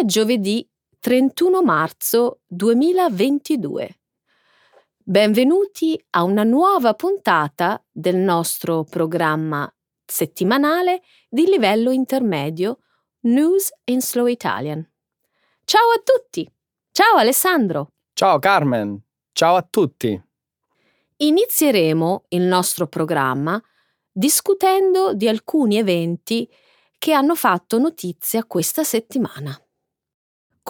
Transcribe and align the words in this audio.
È 0.00 0.04
giovedì 0.06 0.66
31 0.98 1.62
marzo 1.62 2.40
2022. 2.46 3.98
Benvenuti 4.96 6.02
a 6.12 6.22
una 6.22 6.42
nuova 6.42 6.94
puntata 6.94 7.84
del 7.90 8.16
nostro 8.16 8.84
programma 8.84 9.70
settimanale 10.06 11.02
di 11.28 11.44
livello 11.44 11.90
intermedio 11.90 12.78
News 13.24 13.70
in 13.84 14.00
Slow 14.00 14.24
Italian. 14.24 14.90
Ciao 15.64 15.90
a 15.94 16.00
tutti! 16.02 16.50
Ciao 16.92 17.18
Alessandro! 17.18 17.92
Ciao 18.14 18.38
Carmen! 18.38 18.98
Ciao 19.32 19.54
a 19.54 19.66
tutti! 19.68 20.18
Inizieremo 21.16 22.24
il 22.28 22.42
nostro 22.44 22.86
programma 22.86 23.62
discutendo 24.10 25.12
di 25.12 25.28
alcuni 25.28 25.76
eventi 25.76 26.50
che 26.96 27.12
hanno 27.12 27.34
fatto 27.34 27.78
notizia 27.78 28.46
questa 28.46 28.82
settimana. 28.82 29.62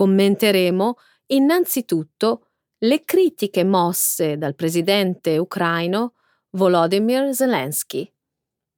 Commenteremo 0.00 0.95
innanzitutto 1.27 2.46
le 2.78 3.04
critiche 3.04 3.64
mosse 3.64 4.38
dal 4.38 4.54
presidente 4.54 5.36
ucraino 5.36 6.14
Volodymyr 6.52 7.34
Zelensky, 7.34 8.10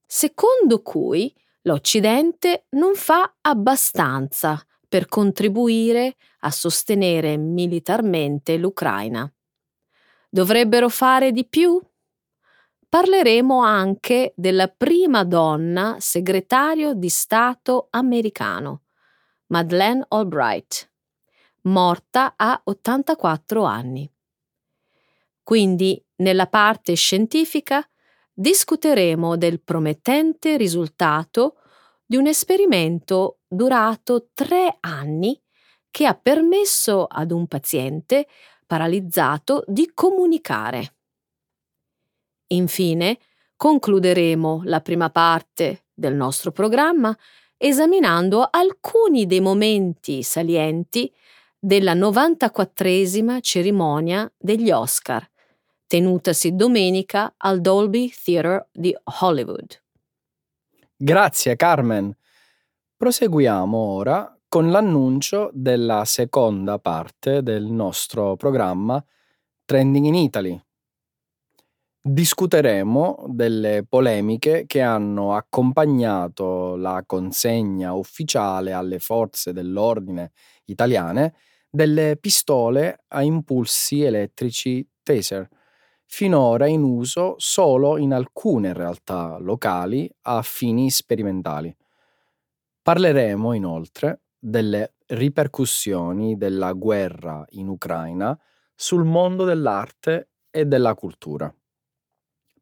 secondo 0.05 0.83
cui 0.83 1.33
l'Occidente 1.63 2.67
non 2.71 2.97
fa 2.97 3.37
abbastanza 3.41 4.61
per 4.89 5.07
contribuire 5.07 6.17
a 6.41 6.51
sostenere 6.51 7.37
militarmente 7.37 8.57
l'Ucraina. 8.57 9.33
Dovrebbero 10.29 10.89
fare 10.89 11.31
di 11.31 11.47
più? 11.47 11.81
Parleremo 12.89 13.61
anche 13.63 14.33
della 14.35 14.67
prima 14.67 15.23
donna 15.23 15.99
segretario 16.01 16.95
di 16.95 17.09
Stato 17.09 17.87
americano, 17.91 18.83
Madeleine 19.47 20.05
Albright, 20.09 20.91
morta 21.63 22.35
a 22.37 22.61
84 22.65 23.65
anni. 23.65 24.11
Quindi, 25.43 26.03
nella 26.17 26.47
parte 26.47 26.95
scientifica, 26.95 27.87
discuteremo 28.33 29.37
del 29.37 29.61
promettente 29.61 30.57
risultato 30.57 31.57
di 32.05 32.17
un 32.17 32.27
esperimento 32.27 33.41
durato 33.49 34.29
tre 34.33 34.77
anni 34.81 35.41
che 35.91 36.07
ha 36.07 36.15
permesso 36.15 37.05
ad 37.05 37.31
un 37.33 37.47
paziente 37.47 38.27
paralizzato 38.67 39.65
di 39.67 39.91
comunicare. 39.93 40.95
Infine, 42.49 43.19
concluderemo 43.57 44.63
la 44.65 44.81
prima 44.81 45.11
parte 45.11 45.85
del 45.93 46.15
nostro 46.15 46.53
programma 46.53 47.17
esaminando 47.57 48.49
alcuni 48.51 49.27
dei 49.27 49.41
momenti 49.41 50.23
salienti 50.23 51.13
della 51.65 51.95
94esima 51.95 53.39
cerimonia 53.41 54.31
degli 54.37 54.73
Oscar, 54.73 55.25
tenutasi 55.87 56.57
domenica 56.57 57.35
al 57.37 57.61
Dolby 57.61 58.11
Theatre 58.11 58.69
di 58.73 58.93
Hollywood. 59.21 59.81
Grazie 60.97 61.55
Carmen. 61.55 62.13
Proseguiamo 62.97 63.77
ora 63.77 64.37
con 64.49 64.73
l'annuncio 64.73 65.51
della 65.53 66.05
seconda 66.05 66.81
parte 66.81 67.45
del 67.45 67.67
nostro 67.67 68.35
programma 68.35 69.03
Trending 69.65 70.07
in 70.07 70.15
Italy. 70.17 70.61
Discuteremo 72.05 73.27
delle 73.29 73.87
polemiche 73.89 74.65
che 74.67 74.81
hanno 74.81 75.37
accompagnato 75.37 76.75
la 76.75 77.05
consegna 77.07 77.93
ufficiale 77.93 78.73
alle 78.73 78.99
forze 78.99 79.53
dell'ordine 79.53 80.33
italiane 80.65 81.35
delle 81.73 82.19
pistole 82.21 83.05
a 83.09 83.23
impulsi 83.23 84.03
elettrici 84.03 84.87
taser, 85.03 85.49
finora 86.05 86.67
in 86.67 86.83
uso 86.83 87.35
solo 87.39 87.97
in 87.97 88.13
alcune 88.13 88.75
realtà 88.75 89.39
locali 89.39 90.11
a 90.23 90.43
fini 90.43 90.91
sperimentali. 90.91 91.75
Parleremo 92.83 93.53
inoltre 93.55 94.23
delle 94.39 94.95
ripercussioni 95.07 96.37
della 96.37 96.73
guerra 96.73 97.45
in 97.51 97.69
Ucraina 97.69 98.39
sul 98.75 99.05
mondo 99.05 99.45
dell'arte 99.45 100.31
e 100.51 100.65
della 100.67 100.95
cultura. 100.95 101.53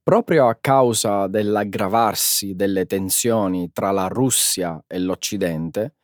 Proprio 0.03 0.49
a 0.49 0.56
causa 0.56 1.26
dell'aggravarsi 1.26 2.54
delle 2.54 2.87
tensioni 2.87 3.70
tra 3.72 3.91
la 3.91 4.09
Russia 4.09 4.82
e 4.87 4.99
l'Occidente, 4.99 5.97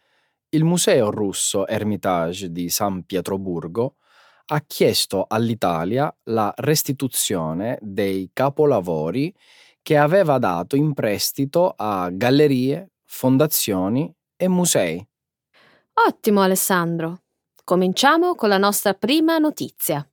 il 0.51 0.65
Museo 0.65 1.11
russo 1.11 1.67
Hermitage 1.67 2.53
di 2.53 2.69
San 2.69 3.05
Pietroburgo 3.05 3.97
ha 4.47 4.61
chiesto 4.61 5.25
all'Italia 5.29 6.15
la 6.25 6.53
restituzione 6.57 7.79
dei 7.81 8.31
capolavori 8.33 9.35
che 9.83 9.97
aveva 9.97 10.39
dato 10.39 10.77
in 10.77 10.95
prestito 10.95 11.75
a 11.77 12.11
gallerie, 12.11 12.93
fondazioni 13.05 14.13
e 14.37 14.49
musei. 14.49 15.05
Ottimo 16.07 16.43
Alessandro. 16.43 17.23
Cominciamo 17.65 18.35
con 18.35 18.49
la 18.49 18.59
nostra 18.59 18.95
prima 18.95 19.39
notizia. 19.39 20.09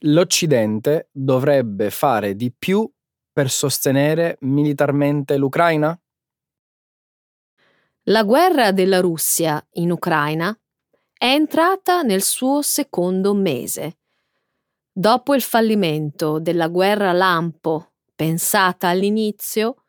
L'Occidente 0.00 1.08
dovrebbe 1.10 1.90
fare 1.90 2.34
di 2.34 2.52
più 2.52 2.90
per 3.32 3.50
sostenere 3.50 4.36
militarmente 4.40 5.36
l'Ucraina? 5.36 5.98
La 8.08 8.22
guerra 8.22 8.70
della 8.70 9.00
Russia 9.00 9.60
in 9.72 9.90
Ucraina 9.90 10.56
è 11.12 11.24
entrata 11.24 12.02
nel 12.02 12.22
suo 12.22 12.62
secondo 12.62 13.34
mese. 13.34 13.98
Dopo 14.92 15.34
il 15.34 15.42
fallimento 15.42 16.38
della 16.38 16.68
guerra 16.68 17.10
lampo 17.10 17.94
pensata 18.14 18.86
all'inizio, 18.86 19.82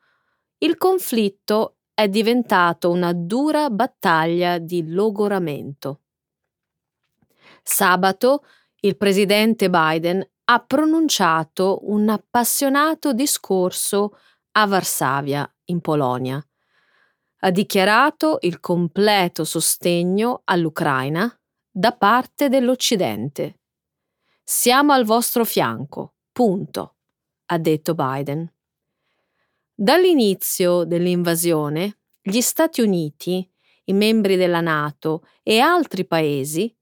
il 0.57 0.77
conflitto 0.77 1.75
è 1.93 2.09
diventato 2.09 2.89
una 2.89 3.13
dura 3.13 3.69
battaglia 3.69 4.57
di 4.57 4.91
logoramento. 4.91 6.01
Sabato 7.61 8.45
il 8.79 8.97
presidente 8.97 9.69
Biden 9.69 10.27
ha 10.45 10.59
pronunciato 10.61 11.81
un 11.83 12.09
appassionato 12.09 13.13
discorso 13.13 14.17
a 14.53 14.65
Varsavia, 14.65 15.47
in 15.65 15.81
Polonia. 15.81 16.43
Ha 17.39 17.51
dichiarato 17.51 18.39
il 18.41 18.59
completo 18.59 19.43
sostegno 19.43 20.41
all'Ucraina 20.45 21.31
da 21.69 21.91
parte 21.91 22.49
dell'Occidente. 22.49 23.59
Siamo 24.43 24.93
al 24.93 25.05
vostro 25.05 25.45
fianco, 25.45 26.15
punto, 26.31 26.95
ha 27.45 27.57
detto 27.59 27.93
Biden. 27.93 28.51
Dall'inizio 29.71 30.83
dell'invasione, 30.85 31.99
gli 32.19 32.41
Stati 32.41 32.81
Uniti, 32.81 33.47
i 33.83 33.93
membri 33.93 34.35
della 34.35 34.61
Nato 34.61 35.27
e 35.43 35.59
altri 35.59 36.05
paesi 36.05 36.75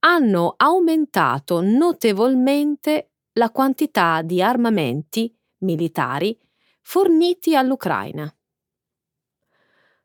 hanno 0.00 0.54
aumentato 0.56 1.60
notevolmente 1.60 3.12
la 3.34 3.50
quantità 3.50 4.22
di 4.22 4.42
armamenti 4.42 5.32
militari 5.58 6.38
forniti 6.82 7.54
all'Ucraina. 7.54 8.34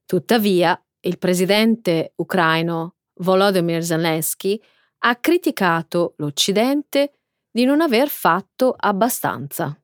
Tuttavia, 0.10 0.82
il 1.02 1.20
presidente 1.20 2.14
ucraino 2.16 2.96
Volodymyr 3.20 3.84
Zelensky 3.84 4.60
ha 5.00 5.16
criticato 5.18 6.16
l'Occidente 6.18 7.20
di 7.52 7.64
non 7.64 7.80
aver 7.80 8.10
fatto 8.10 8.74
abbastanza 8.76 9.80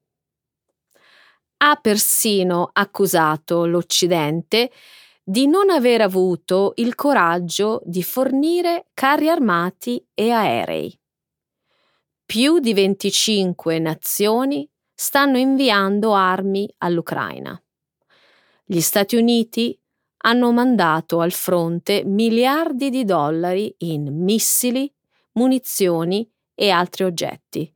ha 1.57 1.75
persino 1.77 2.69
accusato 2.73 3.65
l'Occidente 3.65 4.71
di 5.23 5.47
non 5.47 5.69
aver 5.71 6.01
avuto 6.01 6.73
il 6.75 6.93
coraggio 6.93 7.81
di 7.85 8.03
fornire 8.03 8.87
carri 8.93 9.29
armati 9.29 10.05
e 10.13 10.29
aerei. 10.29 10.95
Più 12.23 12.59
di 12.59 12.73
25 12.73 13.79
nazioni 13.79 14.69
stanno 14.93 15.37
inviando 15.37 16.13
armi 16.13 16.71
all'Ucraina. 16.79 17.59
Gli 18.63 18.79
Stati 18.79 19.15
Uniti 19.15 19.79
hanno 20.25 20.51
mandato 20.51 21.19
al 21.19 21.31
fronte 21.31 22.03
miliardi 22.03 22.89
di 22.89 23.05
dollari 23.05 23.73
in 23.79 24.23
missili, 24.23 24.91
munizioni 25.33 26.29
e 26.55 26.69
altri 26.71 27.03
oggetti. 27.03 27.71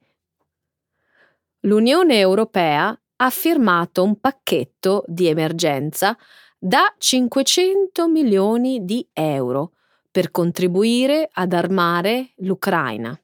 L'Unione 1.62 2.18
Europea 2.18 3.00
ha 3.18 3.30
firmato 3.30 4.04
un 4.04 4.19
pacchetto 4.19 5.04
di 5.07 5.28
emergenza 5.28 6.18
da 6.57 6.94
500 6.98 8.07
milioni 8.07 8.84
di 8.84 9.07
euro 9.13 9.74
per 10.10 10.31
contribuire 10.31 11.30
ad 11.31 11.54
armare 11.54 12.31
l'Ucraina. 12.38 13.18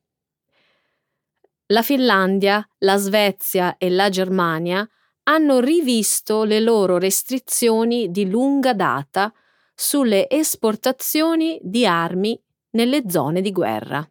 La 1.67 1.81
Finlandia, 1.81 2.67
la 2.79 2.97
Svezia 2.97 3.77
e 3.77 3.89
la 3.89 4.09
Germania 4.09 4.87
hanno 5.27 5.59
rivisto 5.59 6.43
le 6.43 6.59
loro 6.59 6.97
restrizioni 6.97 8.11
di 8.11 8.29
lunga 8.29 8.73
data 8.73 9.33
sulle 9.73 10.29
esportazioni 10.29 11.59
di 11.61 11.85
armi 11.85 12.39
nelle 12.71 13.03
zone 13.07 13.41
di 13.41 13.51
guerra. 13.51 14.07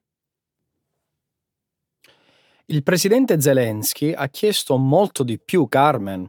Il 2.66 2.82
presidente 2.82 3.40
Zelensky 3.40 4.12
ha 4.12 4.28
chiesto 4.28 4.76
molto 4.76 5.22
di 5.22 5.38
più, 5.38 5.69
Carmen. 5.69 6.28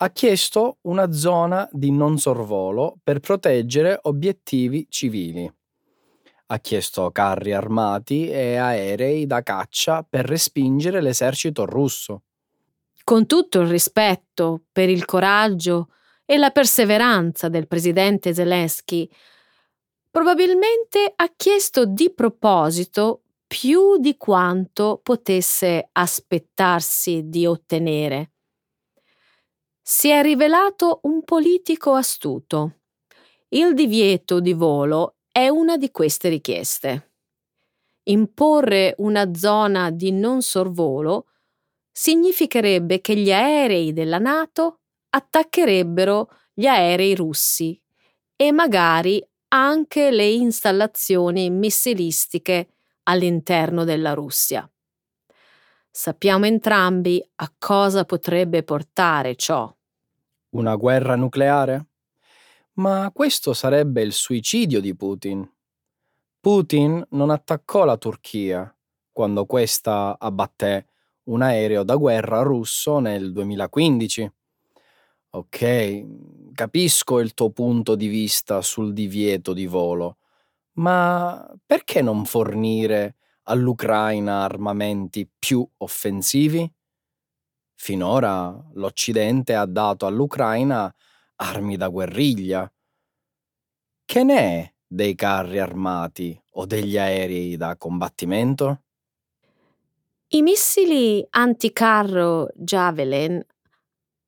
Ha 0.00 0.10
chiesto 0.10 0.78
una 0.82 1.10
zona 1.12 1.68
di 1.72 1.90
non 1.90 2.18
sorvolo 2.18 2.98
per 3.02 3.18
proteggere 3.18 3.98
obiettivi 4.02 4.86
civili. 4.88 5.52
Ha 6.46 6.58
chiesto 6.60 7.10
carri 7.10 7.52
armati 7.52 8.30
e 8.30 8.56
aerei 8.56 9.26
da 9.26 9.42
caccia 9.42 10.06
per 10.08 10.24
respingere 10.24 11.00
l'esercito 11.00 11.66
russo. 11.66 12.22
Con 13.08 13.24
tutto 13.24 13.60
il 13.60 13.68
rispetto 13.68 14.64
per 14.70 14.90
il 14.90 15.06
coraggio 15.06 15.92
e 16.26 16.36
la 16.36 16.50
perseveranza 16.50 17.48
del 17.48 17.66
presidente 17.66 18.34
Zelensky, 18.34 19.08
probabilmente 20.10 21.14
ha 21.16 21.32
chiesto 21.34 21.86
di 21.86 22.12
proposito 22.12 23.22
più 23.46 23.96
di 23.96 24.18
quanto 24.18 25.00
potesse 25.02 25.88
aspettarsi 25.90 27.30
di 27.30 27.46
ottenere. 27.46 28.32
Si 29.80 30.10
è 30.10 30.20
rivelato 30.20 31.00
un 31.04 31.24
politico 31.24 31.94
astuto. 31.94 32.80
Il 33.48 33.72
divieto 33.72 34.38
di 34.38 34.52
volo 34.52 35.14
è 35.32 35.48
una 35.48 35.78
di 35.78 35.90
queste 35.90 36.28
richieste. 36.28 37.12
Imporre 38.02 38.94
una 38.98 39.32
zona 39.32 39.90
di 39.90 40.12
non 40.12 40.42
sorvolo 40.42 41.24
significherebbe 41.98 43.00
che 43.00 43.16
gli 43.16 43.32
aerei 43.32 43.92
della 43.92 44.18
Nato 44.18 44.82
attaccherebbero 45.10 46.30
gli 46.54 46.66
aerei 46.66 47.16
russi 47.16 47.80
e 48.36 48.52
magari 48.52 49.20
anche 49.48 50.12
le 50.12 50.28
installazioni 50.28 51.50
missilistiche 51.50 52.68
all'interno 53.04 53.82
della 53.82 54.14
Russia. 54.14 54.70
Sappiamo 55.90 56.46
entrambi 56.46 57.20
a 57.34 57.52
cosa 57.58 58.04
potrebbe 58.04 58.62
portare 58.62 59.34
ciò. 59.34 59.74
Una 60.50 60.76
guerra 60.76 61.16
nucleare? 61.16 61.86
Ma 62.74 63.10
questo 63.12 63.52
sarebbe 63.52 64.02
il 64.02 64.12
suicidio 64.12 64.80
di 64.80 64.94
Putin. 64.94 65.52
Putin 66.38 67.04
non 67.10 67.30
attaccò 67.30 67.84
la 67.84 67.96
Turchia 67.96 68.72
quando 69.10 69.46
questa 69.46 70.16
abbatté 70.16 70.87
un 71.28 71.42
aereo 71.42 71.82
da 71.84 71.96
guerra 71.96 72.42
russo 72.42 72.98
nel 72.98 73.32
2015. 73.32 74.30
Ok, 75.30 76.04
capisco 76.54 77.20
il 77.20 77.34
tuo 77.34 77.50
punto 77.50 77.94
di 77.94 78.08
vista 78.08 78.62
sul 78.62 78.92
divieto 78.92 79.52
di 79.52 79.66
volo, 79.66 80.18
ma 80.78 81.46
perché 81.66 82.02
non 82.02 82.24
fornire 82.24 83.16
all'Ucraina 83.44 84.42
armamenti 84.44 85.28
più 85.38 85.66
offensivi? 85.78 86.70
Finora 87.80 88.54
l'Occidente 88.74 89.54
ha 89.54 89.64
dato 89.64 90.06
all'Ucraina 90.06 90.92
armi 91.36 91.76
da 91.76 91.88
guerriglia. 91.88 92.70
Che 94.04 94.22
ne 94.24 94.36
è 94.38 94.74
dei 94.86 95.14
carri 95.14 95.60
armati 95.60 96.38
o 96.52 96.66
degli 96.66 96.98
aerei 96.98 97.56
da 97.56 97.76
combattimento? 97.76 98.82
I 100.30 100.42
missili 100.42 101.26
anticarro 101.30 102.50
Javelin 102.54 103.42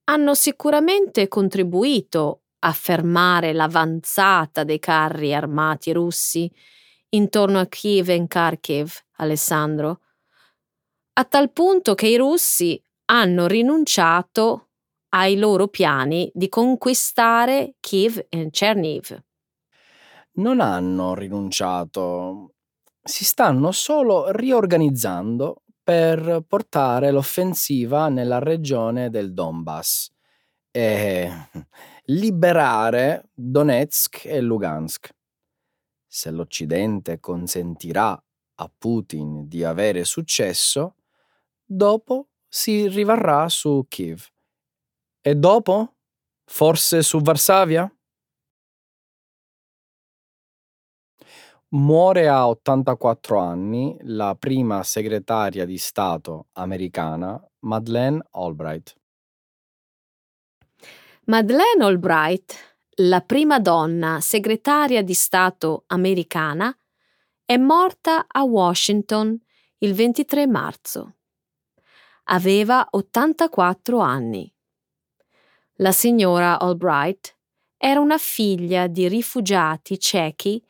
hanno 0.05 0.35
sicuramente 0.35 1.29
contribuito 1.29 2.45
a 2.61 2.73
fermare 2.73 3.53
l'avanzata 3.53 4.65
dei 4.65 4.79
carri 4.79 5.35
armati 5.35 5.93
russi 5.93 6.51
intorno 7.11 7.59
a 7.59 7.67
Kiev 7.67 8.09
e 8.09 8.27
Kharkiv, 8.27 8.91
Alessandro, 9.17 10.01
a 11.19 11.25
tal 11.25 11.53
punto 11.53 11.95
che 11.95 12.07
i 12.07 12.17
russi 12.17 12.83
hanno 13.11 13.47
rinunciato 13.47 14.69
ai 15.11 15.37
loro 15.37 15.69
piani 15.69 16.31
di 16.33 16.49
conquistare 16.49 17.75
Kiev 17.79 18.25
e 18.31 18.49
Cherniv. 18.51 19.23
Non 20.37 20.61
hanno 20.61 21.15
rinunciato, 21.15 22.55
si 23.03 23.27
stanno 23.27 23.71
solo 23.71 24.31
riorganizzando 24.31 25.65
per 25.83 26.45
portare 26.47 27.11
l'offensiva 27.11 28.09
nella 28.09 28.39
regione 28.39 29.11
del 29.11 29.33
Donbass 29.33 30.11
e 30.71 31.31
liberare 32.07 33.31
Donetsk 33.35 34.25
e 34.25 34.41
Lugansk. 34.41 35.11
Se 36.07 36.31
l'Occidente 36.31 37.21
consentirà 37.21 38.21
a 38.57 38.73
Putin 38.77 39.49
di 39.49 39.65
avere 39.65 40.05
successo, 40.05 40.97
dopo 41.65 42.29
si 42.49 42.89
rivarrà 42.89 43.49
su 43.49 43.87
Kiev. 43.89 44.27
E 45.21 45.35
dopo? 45.35 45.97
Forse 46.45 47.03
su 47.03 47.21
Varsavia? 47.21 47.91
Muore 51.73 52.27
a 52.27 52.49
84 52.49 53.39
anni 53.39 53.97
la 54.01 54.35
prima 54.35 54.83
segretaria 54.83 55.65
di 55.65 55.79
Stato 55.79 56.49
americana 56.55 57.41
Madeleine 57.61 58.21
Albright. 58.33 58.97
Madeleine 61.27 61.85
Albright, 61.85 62.57
la 62.97 63.21
prima 63.21 63.61
donna 63.61 64.19
segretaria 64.21 65.05
di 65.05 65.15
Stato 65.15 65.85
americana, 65.87 66.77
è 67.45 67.57
morta 67.57 68.27
a 68.27 68.43
Washington 68.43 69.41
il 69.79 69.95
23 69.95 70.49
marzo. 70.49 71.19
Aveva 72.25 72.85
84 72.91 74.01
anni. 74.01 74.53
La 75.75 75.93
signora 75.93 76.59
Albright 76.59 77.39
era 77.77 78.01
una 78.01 78.19
figlia 78.19 78.89
di 78.89 79.07
rifugiati 79.07 80.01
cechi 80.01 80.61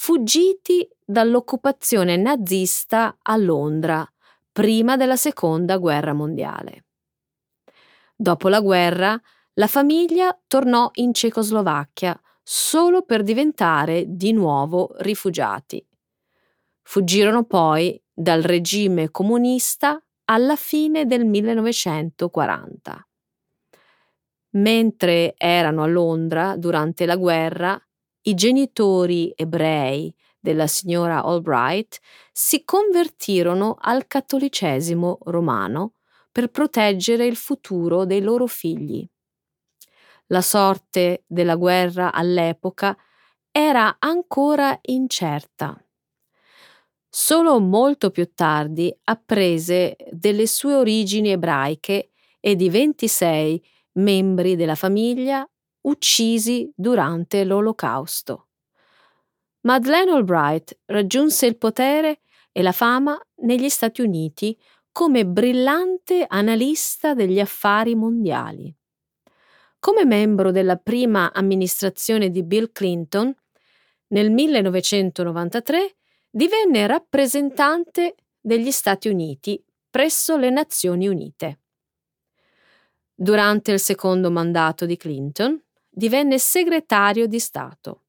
fuggiti 0.00 0.88
dall'occupazione 1.04 2.16
nazista 2.16 3.18
a 3.20 3.36
Londra 3.36 4.08
prima 4.52 4.96
della 4.96 5.16
seconda 5.16 5.76
guerra 5.76 6.12
mondiale. 6.12 6.84
Dopo 8.14 8.48
la 8.48 8.60
guerra, 8.60 9.20
la 9.54 9.66
famiglia 9.66 10.40
tornò 10.46 10.88
in 10.94 11.12
Cecoslovacchia 11.12 12.18
solo 12.40 13.02
per 13.02 13.24
diventare 13.24 14.04
di 14.06 14.32
nuovo 14.32 14.94
rifugiati. 14.98 15.84
Fuggirono 16.82 17.44
poi 17.44 18.00
dal 18.14 18.42
regime 18.42 19.10
comunista 19.10 20.00
alla 20.26 20.54
fine 20.54 21.06
del 21.06 21.26
1940. 21.26 23.08
Mentre 24.50 25.34
erano 25.36 25.82
a 25.82 25.86
Londra 25.86 26.56
durante 26.56 27.04
la 27.04 27.16
guerra, 27.16 27.82
i 28.28 28.34
genitori 28.34 29.32
ebrei 29.34 30.14
della 30.38 30.66
signora 30.66 31.24
Albright 31.24 31.98
si 32.30 32.62
convertirono 32.62 33.76
al 33.80 34.06
cattolicesimo 34.06 35.18
romano 35.24 35.94
per 36.30 36.48
proteggere 36.50 37.24
il 37.26 37.36
futuro 37.36 38.04
dei 38.04 38.20
loro 38.20 38.46
figli. 38.46 39.06
La 40.26 40.42
sorte 40.42 41.24
della 41.26 41.56
guerra 41.56 42.12
all'epoca 42.12 42.96
era 43.50 43.96
ancora 43.98 44.78
incerta. 44.82 45.82
Solo 47.08 47.58
molto 47.58 48.10
più 48.10 48.30
tardi 48.34 48.94
apprese 49.04 49.96
delle 50.10 50.46
sue 50.46 50.74
origini 50.74 51.30
ebraiche 51.30 52.10
e 52.40 52.54
di 52.54 52.68
26 52.68 53.64
membri 53.92 54.54
della 54.54 54.74
famiglia 54.74 55.48
uccisi 55.82 56.70
durante 56.74 57.44
l'Olocausto. 57.44 58.48
Madeleine 59.62 60.12
Albright 60.12 60.78
raggiunse 60.86 61.46
il 61.46 61.58
potere 61.58 62.20
e 62.52 62.62
la 62.62 62.72
fama 62.72 63.20
negli 63.42 63.68
Stati 63.68 64.00
Uniti 64.02 64.58
come 64.92 65.26
brillante 65.26 66.24
analista 66.26 67.14
degli 67.14 67.38
affari 67.38 67.94
mondiali. 67.94 68.74
Come 69.78 70.04
membro 70.04 70.50
della 70.50 70.76
prima 70.76 71.32
amministrazione 71.32 72.30
di 72.30 72.42
Bill 72.42 72.72
Clinton, 72.72 73.32
nel 74.08 74.30
1993 74.30 75.96
divenne 76.30 76.86
rappresentante 76.86 78.16
degli 78.40 78.70
Stati 78.70 79.08
Uniti 79.08 79.62
presso 79.90 80.36
le 80.36 80.50
Nazioni 80.50 81.06
Unite. 81.06 81.60
Durante 83.14 83.72
il 83.72 83.80
secondo 83.80 84.30
mandato 84.30 84.86
di 84.86 84.96
Clinton 84.96 85.60
divenne 85.98 86.38
segretario 86.38 87.26
di 87.26 87.40
Stato. 87.40 88.04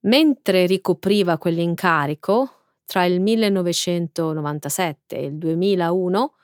Mentre 0.00 0.64
ricopriva 0.64 1.36
quell'incarico, 1.36 2.52
tra 2.86 3.04
il 3.04 3.20
1997 3.20 5.16
e 5.16 5.24
il 5.26 5.36
2001, 5.36 6.34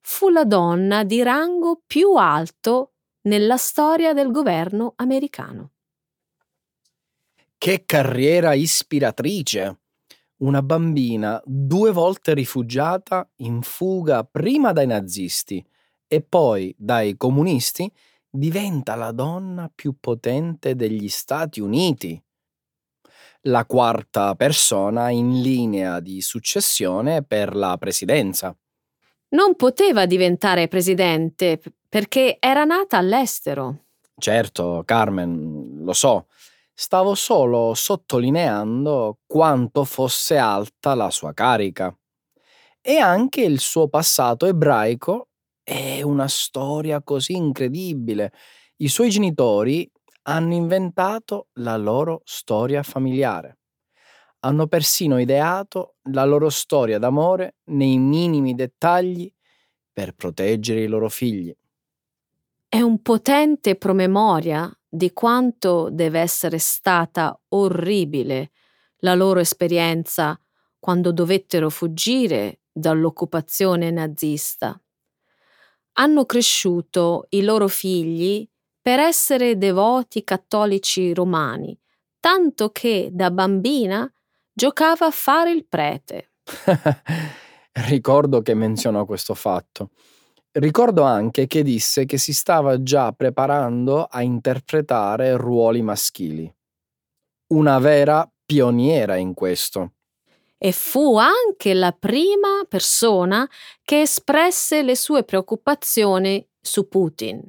fu 0.00 0.30
la 0.30 0.44
donna 0.44 1.04
di 1.04 1.22
rango 1.22 1.82
più 1.86 2.14
alto 2.14 2.94
nella 3.22 3.58
storia 3.58 4.14
del 4.14 4.30
governo 4.30 4.94
americano. 4.96 5.72
Che 7.58 7.82
carriera 7.84 8.54
ispiratrice! 8.54 9.78
Una 10.36 10.62
bambina 10.62 11.38
due 11.44 11.90
volte 11.92 12.32
rifugiata 12.32 13.28
in 13.36 13.60
fuga 13.60 14.24
prima 14.24 14.72
dai 14.72 14.86
nazisti 14.86 15.62
e 16.08 16.22
poi 16.22 16.74
dai 16.78 17.18
comunisti 17.18 17.92
diventa 18.30 18.94
la 18.94 19.10
donna 19.10 19.70
più 19.74 19.96
potente 19.98 20.76
degli 20.76 21.08
Stati 21.08 21.60
Uniti. 21.60 22.22
La 23.44 23.64
quarta 23.64 24.34
persona 24.34 25.10
in 25.10 25.40
linea 25.40 25.98
di 26.00 26.20
successione 26.20 27.24
per 27.24 27.56
la 27.56 27.76
presidenza. 27.78 28.56
Non 29.30 29.56
poteva 29.56 30.06
diventare 30.06 30.68
presidente 30.68 31.60
perché 31.88 32.36
era 32.38 32.64
nata 32.64 32.98
all'estero. 32.98 33.86
Certo, 34.16 34.82
Carmen, 34.84 35.80
lo 35.82 35.92
so. 35.92 36.26
Stavo 36.74 37.14
solo 37.14 37.74
sottolineando 37.74 39.18
quanto 39.26 39.84
fosse 39.84 40.36
alta 40.36 40.94
la 40.94 41.10
sua 41.10 41.32
carica. 41.32 41.94
E 42.80 42.96
anche 42.98 43.42
il 43.42 43.60
suo 43.60 43.88
passato 43.88 44.46
ebraico 44.46 45.29
è 45.70 46.02
una 46.02 46.26
storia 46.26 47.00
così 47.00 47.34
incredibile. 47.36 48.32
I 48.78 48.88
suoi 48.88 49.08
genitori 49.08 49.88
hanno 50.22 50.54
inventato 50.54 51.46
la 51.60 51.76
loro 51.76 52.22
storia 52.24 52.82
familiare. 52.82 53.58
Hanno 54.40 54.66
persino 54.66 55.20
ideato 55.20 55.94
la 56.10 56.24
loro 56.24 56.50
storia 56.50 56.98
d'amore 56.98 57.58
nei 57.66 57.98
minimi 57.98 58.56
dettagli 58.56 59.32
per 59.92 60.14
proteggere 60.14 60.80
i 60.82 60.88
loro 60.88 61.08
figli. 61.08 61.54
È 62.66 62.80
un 62.80 63.00
potente 63.00 63.76
promemoria 63.76 64.68
di 64.88 65.12
quanto 65.12 65.88
deve 65.88 66.18
essere 66.18 66.58
stata 66.58 67.38
orribile 67.50 68.50
la 69.02 69.14
loro 69.14 69.38
esperienza 69.38 70.36
quando 70.80 71.12
dovettero 71.12 71.70
fuggire 71.70 72.62
dall'occupazione 72.72 73.92
nazista. 73.92 74.80
Hanno 76.00 76.24
cresciuto 76.24 77.26
i 77.30 77.42
loro 77.42 77.68
figli 77.68 78.48
per 78.80 78.98
essere 78.98 79.58
devoti 79.58 80.24
cattolici 80.24 81.12
romani, 81.12 81.78
tanto 82.18 82.70
che 82.70 83.10
da 83.12 83.30
bambina 83.30 84.10
giocava 84.50 85.04
a 85.04 85.10
fare 85.10 85.50
il 85.52 85.66
prete. 85.66 86.32
Ricordo 87.86 88.40
che 88.40 88.54
menzionò 88.54 89.04
questo 89.04 89.34
fatto. 89.34 89.90
Ricordo 90.52 91.02
anche 91.02 91.46
che 91.46 91.62
disse 91.62 92.06
che 92.06 92.16
si 92.16 92.32
stava 92.32 92.82
già 92.82 93.12
preparando 93.12 94.04
a 94.04 94.22
interpretare 94.22 95.36
ruoli 95.36 95.82
maschili. 95.82 96.50
Una 97.48 97.78
vera 97.78 98.26
pioniera 98.46 99.16
in 99.16 99.34
questo. 99.34 99.96
E 100.62 100.72
fu 100.72 101.16
anche 101.16 101.72
la 101.72 101.92
prima 101.92 102.64
persona 102.68 103.48
che 103.82 104.02
espresse 104.02 104.82
le 104.82 104.94
sue 104.94 105.24
preoccupazioni 105.24 106.46
su 106.60 106.86
Putin. 106.86 107.40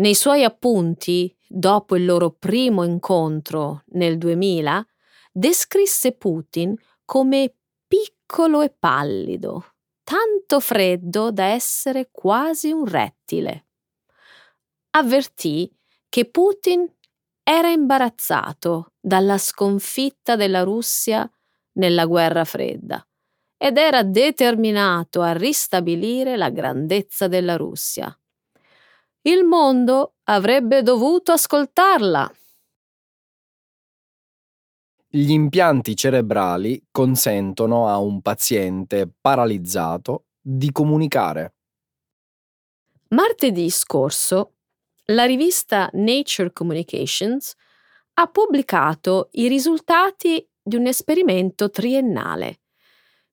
Nei 0.00 0.16
suoi 0.16 0.42
appunti, 0.42 1.32
dopo 1.46 1.94
il 1.94 2.04
loro 2.04 2.32
primo 2.32 2.82
incontro 2.82 3.84
nel 3.90 4.18
2000, 4.18 4.84
descrisse 5.30 6.16
Putin 6.16 6.74
come 7.04 7.54
piccolo 7.86 8.60
e 8.62 8.70
pallido, 8.70 9.74
tanto 10.02 10.58
freddo 10.58 11.30
da 11.30 11.44
essere 11.44 12.08
quasi 12.10 12.72
un 12.72 12.86
rettile. 12.86 13.66
Avvertì 14.90 15.72
che 16.08 16.28
Putin 16.28 16.92
era 17.44 17.70
imbarazzato 17.70 18.94
dalla 18.98 19.38
sconfitta 19.38 20.34
della 20.34 20.64
Russia 20.64 21.30
nella 21.78 22.06
guerra 22.06 22.44
fredda 22.44 23.02
ed 23.56 23.76
era 23.76 24.04
determinato 24.04 25.20
a 25.20 25.32
ristabilire 25.32 26.36
la 26.36 26.50
grandezza 26.50 27.26
della 27.26 27.56
Russia. 27.56 28.16
Il 29.22 29.42
mondo 29.42 30.14
avrebbe 30.24 30.82
dovuto 30.82 31.32
ascoltarla. 31.32 32.32
Gli 35.10 35.30
impianti 35.30 35.96
cerebrali 35.96 36.86
consentono 36.90 37.88
a 37.88 37.98
un 37.98 38.20
paziente 38.22 39.10
paralizzato 39.20 40.26
di 40.40 40.70
comunicare. 40.70 41.54
Martedì 43.08 43.70
scorso, 43.70 44.54
la 45.06 45.24
rivista 45.24 45.88
Nature 45.94 46.52
Communications 46.52 47.54
ha 48.14 48.26
pubblicato 48.26 49.30
i 49.32 49.48
risultati 49.48 50.47
di 50.68 50.76
un 50.76 50.86
esperimento 50.86 51.70
triennale. 51.70 52.60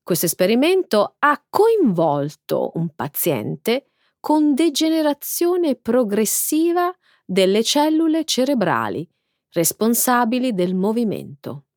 Questo 0.01 0.25
esperimento 0.25 1.15
ha 1.20 1.44
coinvolto 1.48 2.72
un 2.75 2.89
paziente 2.96 3.92
con 4.20 4.56
degenerazione 4.56 5.75
progressiva 5.75 6.92
delle 7.24 7.63
cellule 7.63 8.24
cerebrali 8.24 9.08
responsabili 9.56 10.54
del 10.54 10.75
movimento. 10.75 11.68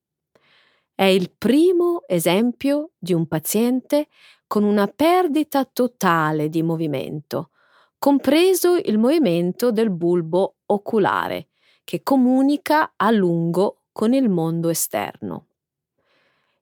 È 0.95 1.05
il 1.05 1.31
primo 1.31 2.03
esempio 2.09 2.91
di 2.99 3.15
un 3.15 3.29
paziente 3.29 4.09
con 4.49 4.65
una 4.65 4.89
perdita 4.89 5.65
totale 5.65 6.49
di 6.49 6.63
movimento, 6.63 7.51
compreso 7.99 8.75
il 8.75 8.99
movimento 8.99 9.71
del 9.71 9.91
bulbo 9.91 10.57
oculare, 10.67 11.51
che 11.85 12.03
comunica 12.03 12.95
a 12.97 13.11
lungo 13.13 13.83
con 13.93 14.13
il 14.13 14.29
mondo 14.29 14.71
esterno. 14.71 15.48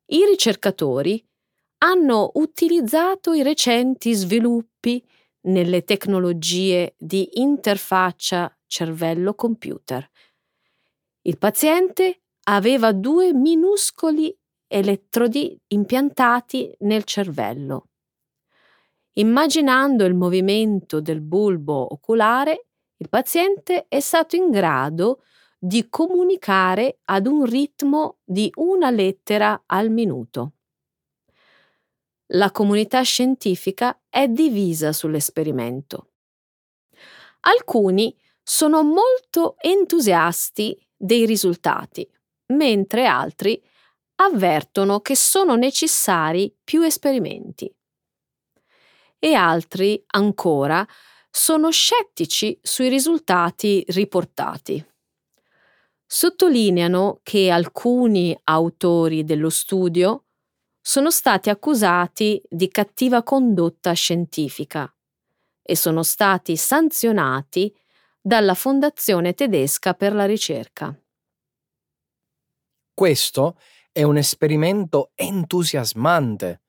I 0.09 0.25
ricercatori 0.25 1.25
hanno 1.79 2.31
utilizzato 2.35 3.33
i 3.33 3.43
recenti 3.43 4.15
sviluppi 4.15 5.05
nelle 5.43 5.83
tecnologie 5.83 6.95
di 6.97 7.41
interfaccia 7.41 8.57
cervello-computer. 8.67 10.09
Il 11.23 11.39
paziente 11.39 12.23
aveva 12.45 12.93
due 12.93 13.33
minuscoli 13.33 14.37
elettrodi 14.69 15.61
impiantati 15.69 16.73
nel 16.81 17.03
cervello. 17.03 17.89
Immaginando 19.15 20.05
il 20.05 20.15
movimento 20.15 21.01
del 21.01 21.21
bulbo 21.21 21.93
oculare, 21.93 22.67
il 22.99 23.09
paziente 23.09 23.87
è 23.89 23.99
stato 23.99 24.37
in 24.37 24.51
grado 24.51 25.23
di 25.59 25.89
comunicare 25.89 26.99
ad 27.05 27.27
un 27.27 27.45
ritmo 27.45 28.19
di 28.25 28.51
una 28.57 28.91
lettera 28.91 29.65
al 29.67 29.91
minuto. 29.91 30.53
La 32.31 32.51
comunità 32.51 33.03
scientifica 33.03 34.01
è 34.09 34.27
divisa 34.29 34.93
sull'esperimento. 34.93 36.11
Alcuni 37.41 38.17
sono 38.43 38.83
molto 38.83 39.57
entusiasti 39.59 40.79
dei 40.97 41.25
risultati 41.27 42.09
mentre 42.49 43.07
altri 43.07 43.63
avvertono 44.17 45.01
che 45.01 45.17
sono 45.17 45.57
necessari 45.57 46.55
più 46.65 46.83
esperimenti. 46.83 47.73
E 49.19 49.35
altri, 49.35 50.03
ancora, 50.09 50.87
sono 51.31 51.71
scettici 51.71 52.59
sui 52.63 52.89
risultati 52.89 53.85
riportati. 53.89 54.85
Sottolineano 56.09 57.19
che 57.25 57.51
alcuni 57.51 58.39
autori 58.45 59.25
dello 59.25 59.51
studio 59.51 60.27
sono 60.81 61.11
stati 61.11 61.51
accusati 61.51 62.41
di 62.49 62.69
cattiva 62.69 63.25
condotta 63.25 63.93
scientifica 63.93 64.89
e 65.63 65.75
sono 65.75 66.05
stati 66.05 66.57
sanzionati 66.57 67.75
dalla 68.21 68.55
Fondazione 68.55 69.35
tedesca 69.35 69.95
per 69.95 70.15
la 70.15 70.27
ricerca. 70.27 70.97
Questo 72.95 73.59
è 73.91 74.05
un 74.05 74.17
esperimento 74.17 75.11
entusiasmante, 75.17 76.63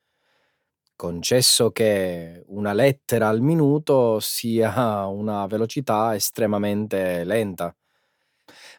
concesso 0.96 1.70
che 1.70 2.42
una 2.48 2.72
lettera 2.72 3.28
al 3.28 3.40
minuto 3.40 4.18
sia 4.18 5.06
una 5.06 5.46
velocità 5.46 6.16
estremamente 6.16 7.22
lenta. 7.22 7.72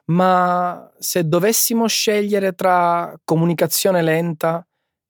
Ma 0.10 0.92
se 0.98 1.28
dovessimo 1.28 1.88
scegliere 1.88 2.54
tra 2.54 3.20
comunicazione 3.24 4.01
lenta 4.01 4.66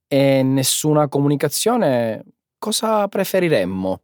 e 0.07 0.43
nessuna 0.43 1.07
comunicazione, 1.07 2.23
cosa 2.57 3.07
preferiremmo? 3.07 4.01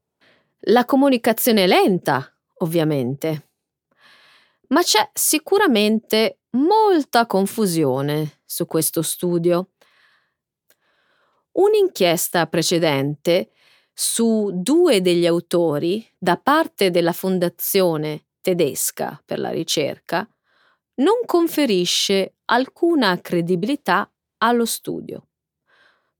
La 0.67 0.85
comunicazione 0.85 1.67
lenta, 1.67 2.33
ovviamente. 2.59 3.49
Ma 4.69 4.81
c'è 4.81 5.09
sicuramente 5.13 6.39
molta 6.51 7.25
confusione 7.25 8.39
su 8.45 8.65
questo 8.65 9.01
studio. 9.01 9.71
Un'inchiesta 11.51 12.47
precedente 12.47 13.51
su 13.93 14.49
due 14.53 15.01
degli 15.01 15.25
autori 15.25 16.05
da 16.17 16.37
parte 16.37 16.89
della 16.89 17.13
Fondazione 17.13 18.27
tedesca 18.41 19.21
per 19.25 19.39
la 19.39 19.49
ricerca 19.49 20.27
non 20.95 21.25
conferisce 21.25 22.35
alcuna 22.45 23.19
credibilità 23.19 24.09
allo 24.37 24.65
studio. 24.65 25.27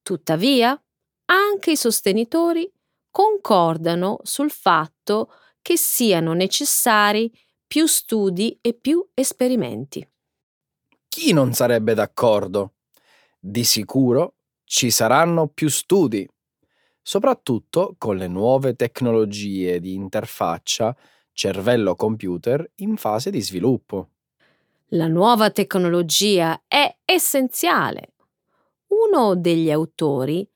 Tuttavia, 0.02 0.80
anche 1.26 1.72
i 1.72 1.78
sostenitori 1.78 2.72
concordano 3.10 4.20
sul 4.24 4.52
fatto 4.52 5.32
che 5.62 5.78
siano 5.78 6.34
necessari 6.34 7.32
più 7.66 7.88
studi 7.88 8.58
e 8.62 8.74
più 8.74 9.06
esperimenti. 9.14 10.08
Chi 11.08 11.32
non 11.34 11.54
sarebbe 11.54 11.94
d'accordo? 11.94 12.76
Di 13.40 13.64
sicuro 13.64 14.36
ci 14.64 14.92
saranno 14.92 15.48
più 15.48 15.70
studi, 15.70 16.28
soprattutto 17.02 17.96
con 17.98 18.18
le 18.18 18.28
nuove 18.28 18.76
tecnologie 18.76 19.80
di 19.80 19.94
interfaccia 19.94 20.96
cervello-computer 21.32 22.72
in 22.78 22.98
fase 22.98 23.30
di 23.30 23.42
sviluppo. 23.42 24.15
La 24.90 25.08
nuova 25.08 25.50
tecnologia 25.50 26.62
è 26.68 26.98
essenziale. 27.06 28.14
Uno 28.90 29.36
degli 29.36 29.72
autori 29.72 30.48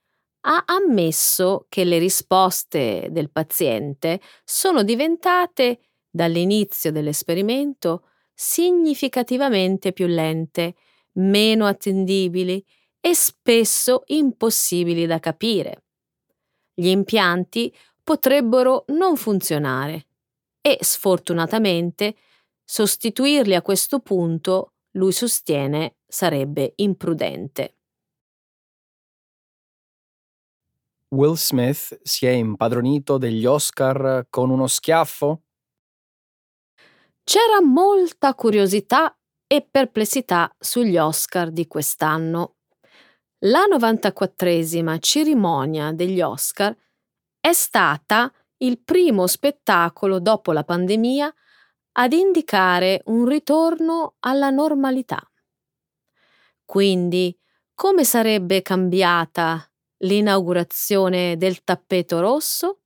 ha 0.42 0.62
ammesso 0.66 1.66
che 1.68 1.82
le 1.82 1.98
risposte 1.98 3.08
del 3.10 3.30
paziente 3.30 4.20
sono 4.44 4.84
diventate, 4.84 5.80
dall'inizio 6.08 6.92
dell'esperimento, 6.92 8.04
significativamente 8.32 9.92
più 9.92 10.06
lente, 10.06 10.76
meno 11.14 11.66
attendibili 11.66 12.64
e 13.00 13.14
spesso 13.14 14.04
impossibili 14.06 15.06
da 15.06 15.18
capire. 15.18 15.82
Gli 16.72 16.86
impianti 16.88 17.74
potrebbero 18.02 18.84
non 18.88 19.16
funzionare 19.16 20.06
e 20.60 20.78
sfortunatamente 20.80 22.14
sostituirli 22.72 23.56
a 23.56 23.62
questo 23.62 23.98
punto, 23.98 24.74
lui 24.92 25.10
sostiene, 25.10 25.96
sarebbe 26.06 26.74
imprudente. 26.76 27.78
Will 31.08 31.34
Smith 31.34 31.98
si 32.04 32.26
è 32.26 32.30
impadronito 32.30 33.18
degli 33.18 33.44
Oscar 33.44 34.28
con 34.30 34.50
uno 34.50 34.68
schiaffo? 34.68 35.42
C'era 37.24 37.60
molta 37.60 38.34
curiosità 38.36 39.18
e 39.48 39.66
perplessità 39.68 40.54
sugli 40.56 40.96
Oscar 40.96 41.50
di 41.50 41.66
quest'anno. 41.66 42.58
La 43.46 43.64
94esima 43.68 44.96
cerimonia 45.00 45.90
degli 45.90 46.20
Oscar 46.20 46.76
è 47.40 47.52
stata 47.52 48.32
il 48.58 48.80
primo 48.80 49.26
spettacolo 49.26 50.20
dopo 50.20 50.52
la 50.52 50.62
pandemia 50.62 51.34
ad 51.92 52.12
indicare 52.12 53.02
un 53.06 53.26
ritorno 53.26 54.14
alla 54.20 54.50
normalità. 54.50 55.20
Quindi, 56.64 57.36
come 57.74 58.04
sarebbe 58.04 58.62
cambiata 58.62 59.68
l'inaugurazione 59.98 61.36
del 61.36 61.64
tappeto 61.64 62.20
rosso? 62.20 62.80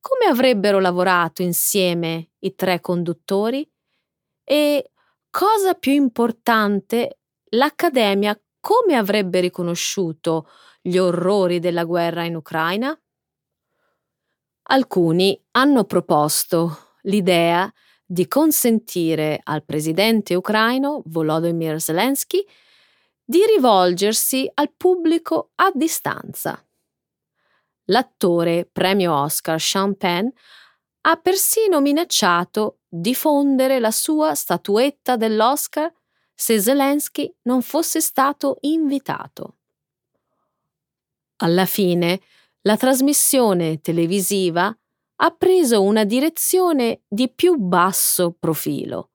Come 0.00 0.26
avrebbero 0.30 0.78
lavorato 0.78 1.42
insieme 1.42 2.30
i 2.40 2.54
tre 2.54 2.80
conduttori? 2.80 3.68
E 4.44 4.90
cosa 5.30 5.74
più 5.74 5.92
importante, 5.92 7.20
l'Accademia 7.50 8.40
come 8.60 8.94
avrebbe 8.94 9.40
riconosciuto 9.40 10.48
gli 10.80 10.96
orrori 10.98 11.58
della 11.58 11.84
guerra 11.84 12.24
in 12.24 12.36
Ucraina? 12.36 12.96
Alcuni 14.64 15.40
hanno 15.52 15.84
proposto 15.84 16.91
l'idea 17.02 17.72
di 18.04 18.28
consentire 18.28 19.40
al 19.42 19.64
presidente 19.64 20.34
ucraino 20.34 21.02
Volodymyr 21.06 21.80
Zelensky 21.80 22.44
di 23.24 23.40
rivolgersi 23.46 24.50
al 24.54 24.70
pubblico 24.76 25.50
a 25.54 25.70
distanza. 25.74 26.62
L'attore 27.86 28.68
premio 28.70 29.14
Oscar 29.14 29.60
Sean 29.60 29.96
Penn 29.96 30.28
ha 31.04 31.16
persino 31.16 31.80
minacciato 31.80 32.80
di 32.86 33.14
fondere 33.14 33.80
la 33.80 33.90
sua 33.90 34.34
statuetta 34.34 35.16
dell'Oscar 35.16 35.92
se 36.34 36.60
Zelensky 36.60 37.32
non 37.42 37.62
fosse 37.62 38.00
stato 38.00 38.58
invitato. 38.60 39.56
Alla 41.36 41.66
fine, 41.66 42.20
la 42.62 42.76
trasmissione 42.76 43.80
televisiva 43.80 44.76
ha 45.24 45.30
preso 45.30 45.82
una 45.82 46.02
direzione 46.02 47.02
di 47.06 47.30
più 47.30 47.54
basso 47.56 48.34
profilo. 48.36 49.10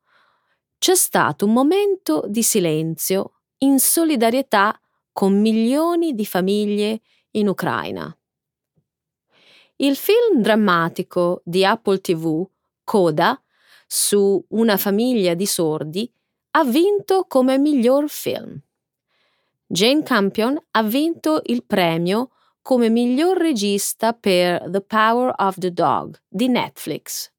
C'è 0.77 0.95
stato 0.95 1.45
un 1.45 1.51
momento 1.51 2.23
di 2.27 2.43
silenzio 2.43 3.41
in 3.59 3.77
solidarietà 3.77 4.79
con 5.11 5.39
milioni 5.39 6.13
di 6.13 6.25
famiglie 6.25 7.01
in 7.31 7.49
Ucraina. 7.49 8.15
Il 9.77 9.97
film 9.97 10.41
drammatico 10.41 11.41
di 11.43 11.65
Apple 11.65 11.99
TV, 11.99 12.47
Coda, 12.85 13.41
su 13.85 14.43
una 14.49 14.77
famiglia 14.77 15.33
di 15.33 15.45
sordi, 15.45 16.09
ha 16.51 16.63
vinto 16.63 17.25
come 17.27 17.57
miglior 17.57 18.09
film. 18.09 18.57
Jane 19.65 20.03
Campion 20.03 20.57
ha 20.71 20.83
vinto 20.83 21.41
il 21.47 21.65
premio 21.65 22.31
come 22.67 22.89
miglior 22.89 23.37
regista 23.37 24.11
per 24.11 24.69
The 24.69 24.81
Power 24.81 25.33
of 25.37 25.57
the 25.57 25.71
Dog 25.71 26.19
di 26.27 26.49
Netflix. 26.49 27.31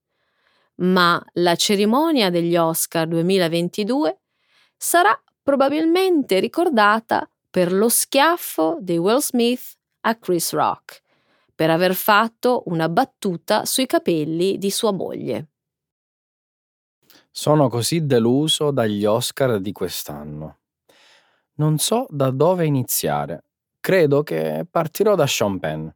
Ma 0.76 1.22
la 1.34 1.54
cerimonia 1.54 2.30
degli 2.30 2.56
Oscar 2.56 3.06
2022 3.06 4.20
sarà 4.74 5.22
probabilmente 5.42 6.38
ricordata 6.38 7.30
per 7.50 7.74
lo 7.74 7.90
schiaffo 7.90 8.78
di 8.80 8.96
Will 8.96 9.18
Smith 9.18 9.76
a 10.00 10.16
Chris 10.16 10.54
Rock, 10.54 11.02
per 11.54 11.68
aver 11.68 11.94
fatto 11.94 12.62
una 12.64 12.88
battuta 12.88 13.66
sui 13.66 13.84
capelli 13.84 14.56
di 14.56 14.70
sua 14.70 14.92
moglie. 14.92 15.48
Sono 17.30 17.68
così 17.68 18.06
deluso 18.06 18.70
dagli 18.70 19.04
Oscar 19.04 19.60
di 19.60 19.72
quest'anno. 19.72 20.60
Non 21.56 21.76
so 21.76 22.06
da 22.08 22.30
dove 22.30 22.64
iniziare. 22.64 23.42
Credo 23.88 24.22
che 24.22 24.66
partirò 24.70 25.14
da 25.14 25.26
Sean 25.26 25.58
Penn. 25.58 25.88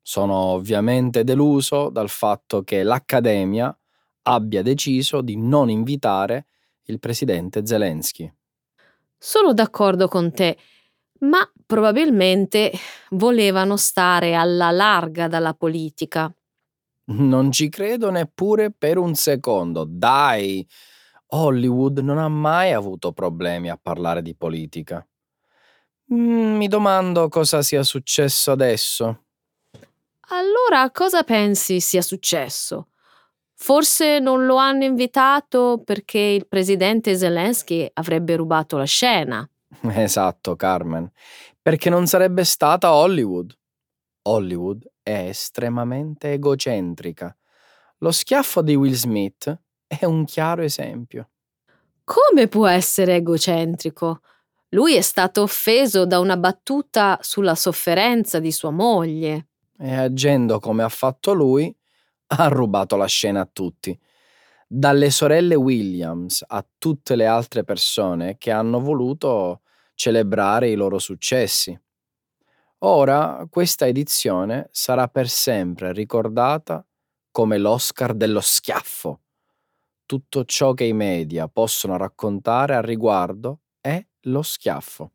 Sono 0.00 0.34
ovviamente 0.34 1.24
deluso 1.24 1.90
dal 1.90 2.08
fatto 2.08 2.62
che 2.62 2.82
l'Accademia 2.82 3.78
abbia 4.22 4.62
deciso 4.62 5.20
di 5.20 5.36
non 5.36 5.68
invitare 5.68 6.46
il 6.84 6.98
presidente 6.98 7.66
Zelensky. 7.66 8.32
Sono 9.18 9.52
d'accordo 9.52 10.08
con 10.08 10.32
te, 10.32 10.56
ma 11.18 11.40
probabilmente 11.66 12.72
volevano 13.10 13.76
stare 13.76 14.34
alla 14.34 14.70
larga 14.70 15.28
dalla 15.28 15.52
politica. 15.52 16.34
Non 17.08 17.52
ci 17.52 17.68
credo 17.68 18.10
neppure 18.10 18.70
per 18.72 18.96
un 18.96 19.14
secondo. 19.14 19.84
Dai! 19.86 20.66
Hollywood 21.26 21.98
non 21.98 22.16
ha 22.16 22.28
mai 22.28 22.72
avuto 22.72 23.12
problemi 23.12 23.68
a 23.68 23.76
parlare 23.76 24.22
di 24.22 24.34
politica. 24.34 25.06
Mm, 26.12 26.56
mi 26.56 26.68
domando 26.68 27.28
cosa 27.28 27.62
sia 27.62 27.82
successo 27.82 28.50
adesso. 28.50 29.24
Allora 30.30 30.90
cosa 30.90 31.22
pensi 31.22 31.80
sia 31.80 32.02
successo? 32.02 32.88
Forse 33.54 34.18
non 34.18 34.46
lo 34.46 34.56
hanno 34.56 34.84
invitato 34.84 35.82
perché 35.84 36.18
il 36.18 36.46
presidente 36.46 37.16
Zelensky 37.16 37.88
avrebbe 37.94 38.36
rubato 38.36 38.76
la 38.76 38.84
scena. 38.84 39.48
Esatto, 39.94 40.56
Carmen, 40.56 41.10
perché 41.60 41.90
non 41.90 42.06
sarebbe 42.06 42.44
stata 42.44 42.94
Hollywood. 42.94 43.56
Hollywood 44.22 44.86
è 45.02 45.26
estremamente 45.28 46.32
egocentrica. 46.32 47.34
Lo 47.98 48.12
schiaffo 48.12 48.62
di 48.62 48.74
Will 48.76 48.92
Smith 48.92 49.58
è 49.86 50.04
un 50.04 50.24
chiaro 50.24 50.62
esempio. 50.62 51.30
Come 52.04 52.48
può 52.48 52.66
essere 52.66 53.16
egocentrico? 53.16 54.20
Lui 54.72 54.96
è 54.96 55.00
stato 55.00 55.42
offeso 55.42 56.04
da 56.04 56.18
una 56.18 56.36
battuta 56.36 57.18
sulla 57.22 57.54
sofferenza 57.54 58.38
di 58.38 58.52
sua 58.52 58.70
moglie. 58.70 59.48
E 59.78 59.94
agendo 59.94 60.58
come 60.58 60.82
ha 60.82 60.90
fatto 60.90 61.32
lui, 61.32 61.74
ha 62.26 62.48
rubato 62.48 62.96
la 62.96 63.06
scena 63.06 63.40
a 63.40 63.48
tutti, 63.50 63.98
dalle 64.66 65.10
sorelle 65.10 65.54
Williams 65.54 66.44
a 66.46 66.62
tutte 66.76 67.16
le 67.16 67.24
altre 67.24 67.64
persone 67.64 68.36
che 68.36 68.50
hanno 68.50 68.80
voluto 68.80 69.62
celebrare 69.94 70.68
i 70.68 70.74
loro 70.74 70.98
successi. 70.98 71.78
Ora 72.80 73.46
questa 73.48 73.86
edizione 73.86 74.68
sarà 74.70 75.08
per 75.08 75.30
sempre 75.30 75.92
ricordata 75.92 76.84
come 77.30 77.56
l'Oscar 77.56 78.12
dello 78.12 78.40
schiaffo. 78.40 79.22
Tutto 80.04 80.44
ciò 80.44 80.74
che 80.74 80.84
i 80.84 80.92
media 80.92 81.48
possono 81.48 81.96
raccontare 81.96 82.74
al 82.76 82.82
riguardo 82.82 83.60
è 83.88 84.06
lo 84.22 84.42
schiaffo. 84.42 85.12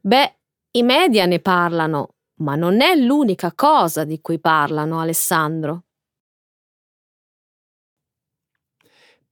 Beh, 0.00 0.36
i 0.72 0.82
media 0.82 1.26
ne 1.26 1.40
parlano, 1.40 2.14
ma 2.40 2.54
non 2.54 2.80
è 2.80 2.94
l'unica 2.94 3.52
cosa 3.54 4.04
di 4.04 4.20
cui 4.20 4.38
parlano, 4.38 5.00
Alessandro. 5.00 5.84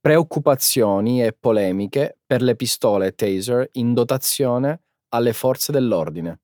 preoccupazioni 0.07 1.21
e 1.21 1.33
polemiche 1.33 2.19
per 2.25 2.41
le 2.41 2.55
pistole 2.55 3.13
taser 3.13 3.67
in 3.73 3.93
dotazione 3.93 4.83
alle 5.09 5.33
forze 5.33 5.73
dell'ordine. 5.73 6.39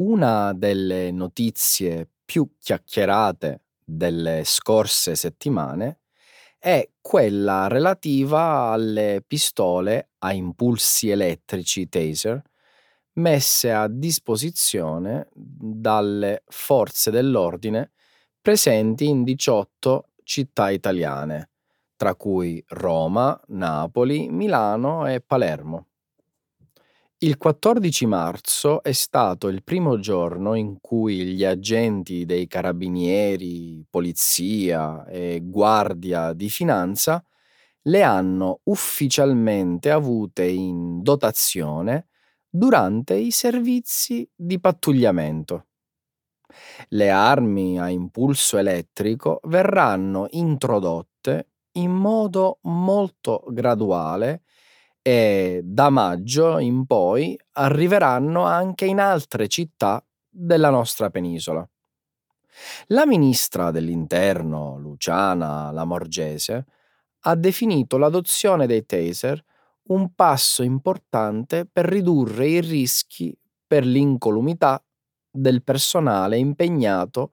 Una 0.00 0.52
delle 0.52 1.10
notizie 1.10 2.10
più 2.26 2.56
chiacchierate 2.58 3.62
delle 3.82 4.42
scorse 4.44 5.14
settimane 5.14 6.00
è 6.62 6.86
quella 7.00 7.68
relativa 7.68 8.70
alle 8.70 9.24
pistole 9.26 10.10
a 10.18 10.32
impulsi 10.34 11.08
elettrici 11.08 11.88
taser 11.88 12.42
messe 13.14 13.72
a 13.72 13.88
disposizione 13.88 15.28
dalle 15.34 16.42
forze 16.46 17.10
dell'ordine 17.10 17.92
presenti 18.40 19.08
in 19.08 19.24
18 19.24 20.08
città 20.22 20.70
italiane, 20.70 21.50
tra 21.96 22.14
cui 22.14 22.62
Roma, 22.68 23.38
Napoli, 23.48 24.28
Milano 24.30 25.06
e 25.06 25.20
Palermo. 25.20 25.89
Il 27.22 27.36
14 27.36 28.06
marzo 28.06 28.82
è 28.82 28.92
stato 28.92 29.48
il 29.48 29.62
primo 29.62 29.98
giorno 29.98 30.54
in 30.54 30.80
cui 30.80 31.24
gli 31.34 31.44
agenti 31.44 32.24
dei 32.24 32.46
carabinieri, 32.46 33.84
polizia 33.90 35.04
e 35.06 35.40
guardia 35.42 36.32
di 36.32 36.48
finanza 36.48 37.22
le 37.82 38.02
hanno 38.02 38.60
ufficialmente 38.64 39.90
avute 39.90 40.44
in 40.44 41.02
dotazione 41.02 42.08
durante 42.48 43.14
i 43.14 43.30
servizi 43.30 44.28
di 44.34 44.58
pattugliamento. 44.60 45.66
Le 46.88 47.10
armi 47.10 47.78
a 47.78 47.88
impulso 47.88 48.56
elettrico 48.58 49.40
verranno 49.44 50.26
introdotte 50.30 51.50
in 51.72 51.92
modo 51.92 52.58
molto 52.62 53.44
graduale 53.48 54.42
e 55.10 55.62
da 55.64 55.90
maggio 55.90 56.60
in 56.60 56.86
poi 56.86 57.36
arriveranno 57.54 58.44
anche 58.44 58.84
in 58.84 59.00
altre 59.00 59.48
città 59.48 60.00
della 60.28 60.70
nostra 60.70 61.10
penisola. 61.10 61.68
La 62.88 63.04
ministra 63.06 63.72
dell'Interno, 63.72 64.78
Luciana 64.78 65.72
Lamorgese, 65.72 66.64
ha 67.22 67.34
definito 67.34 67.98
l'adozione 67.98 68.68
dei 68.68 68.86
taser 68.86 69.42
un 69.88 70.14
passo 70.14 70.62
importante 70.62 71.66
per 71.66 71.86
ridurre 71.86 72.46
i 72.46 72.60
rischi 72.60 73.36
per 73.66 73.84
l'incolumità 73.84 74.80
del 75.28 75.64
personale 75.64 76.38
impegnato 76.38 77.32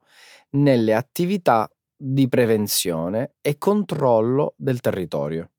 nelle 0.50 0.94
attività 0.94 1.70
di 1.96 2.28
prevenzione 2.28 3.34
e 3.40 3.56
controllo 3.56 4.54
del 4.56 4.80
territorio. 4.80 5.50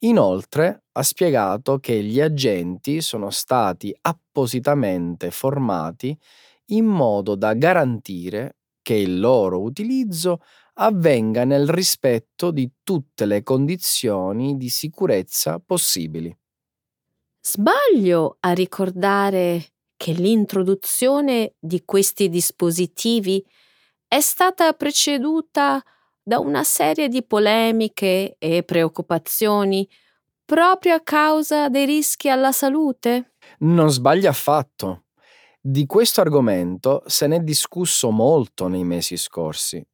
Inoltre 0.00 0.84
ha 0.92 1.02
spiegato 1.02 1.78
che 1.78 2.02
gli 2.02 2.20
agenti 2.20 3.00
sono 3.00 3.30
stati 3.30 3.96
appositamente 4.00 5.30
formati 5.30 6.16
in 6.66 6.84
modo 6.84 7.34
da 7.34 7.54
garantire 7.54 8.58
che 8.82 8.94
il 8.94 9.18
loro 9.18 9.60
utilizzo 9.60 10.40
avvenga 10.74 11.44
nel 11.44 11.68
rispetto 11.68 12.50
di 12.52 12.70
tutte 12.84 13.26
le 13.26 13.42
condizioni 13.42 14.56
di 14.56 14.68
sicurezza 14.68 15.58
possibili. 15.58 16.34
Sbaglio 17.40 18.36
a 18.40 18.52
ricordare 18.52 19.72
che 19.96 20.12
l'introduzione 20.12 21.54
di 21.58 21.82
questi 21.84 22.28
dispositivi 22.28 23.44
è 24.06 24.20
stata 24.20 24.72
preceduta 24.74 25.82
da 25.82 25.84
una 26.36 26.62
serie 26.64 27.08
di 27.08 27.24
polemiche 27.24 28.36
e 28.38 28.62
preoccupazioni 28.62 29.88
proprio 30.44 30.94
a 30.94 31.00
causa 31.00 31.68
dei 31.68 31.86
rischi 31.86 32.28
alla 32.28 32.52
salute? 32.52 33.32
Non 33.60 33.90
sbaglia 33.90 34.30
affatto. 34.30 35.04
Di 35.60 35.86
questo 35.86 36.20
argomento 36.20 37.02
se 37.06 37.26
n'è 37.26 37.40
discusso 37.40 38.10
molto 38.10 38.68
nei 38.68 38.84
mesi 38.84 39.16
scorsi, 39.16 39.84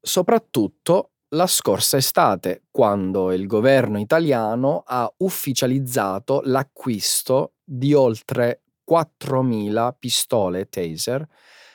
soprattutto 0.00 1.10
la 1.28 1.46
scorsa 1.46 1.96
estate, 1.96 2.64
quando 2.70 3.32
il 3.32 3.46
governo 3.46 3.98
italiano 3.98 4.82
ha 4.86 5.10
ufficializzato 5.18 6.42
l'acquisto 6.44 7.54
di 7.64 7.94
oltre 7.94 8.62
4.000 8.88 9.94
pistole 9.98 10.68
taser 10.68 11.26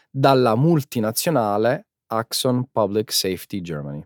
dalla 0.10 0.56
multinazionale 0.56 1.87
Axon 2.08 2.70
Public 2.72 3.12
Safety 3.12 3.62
Germany. 3.62 4.06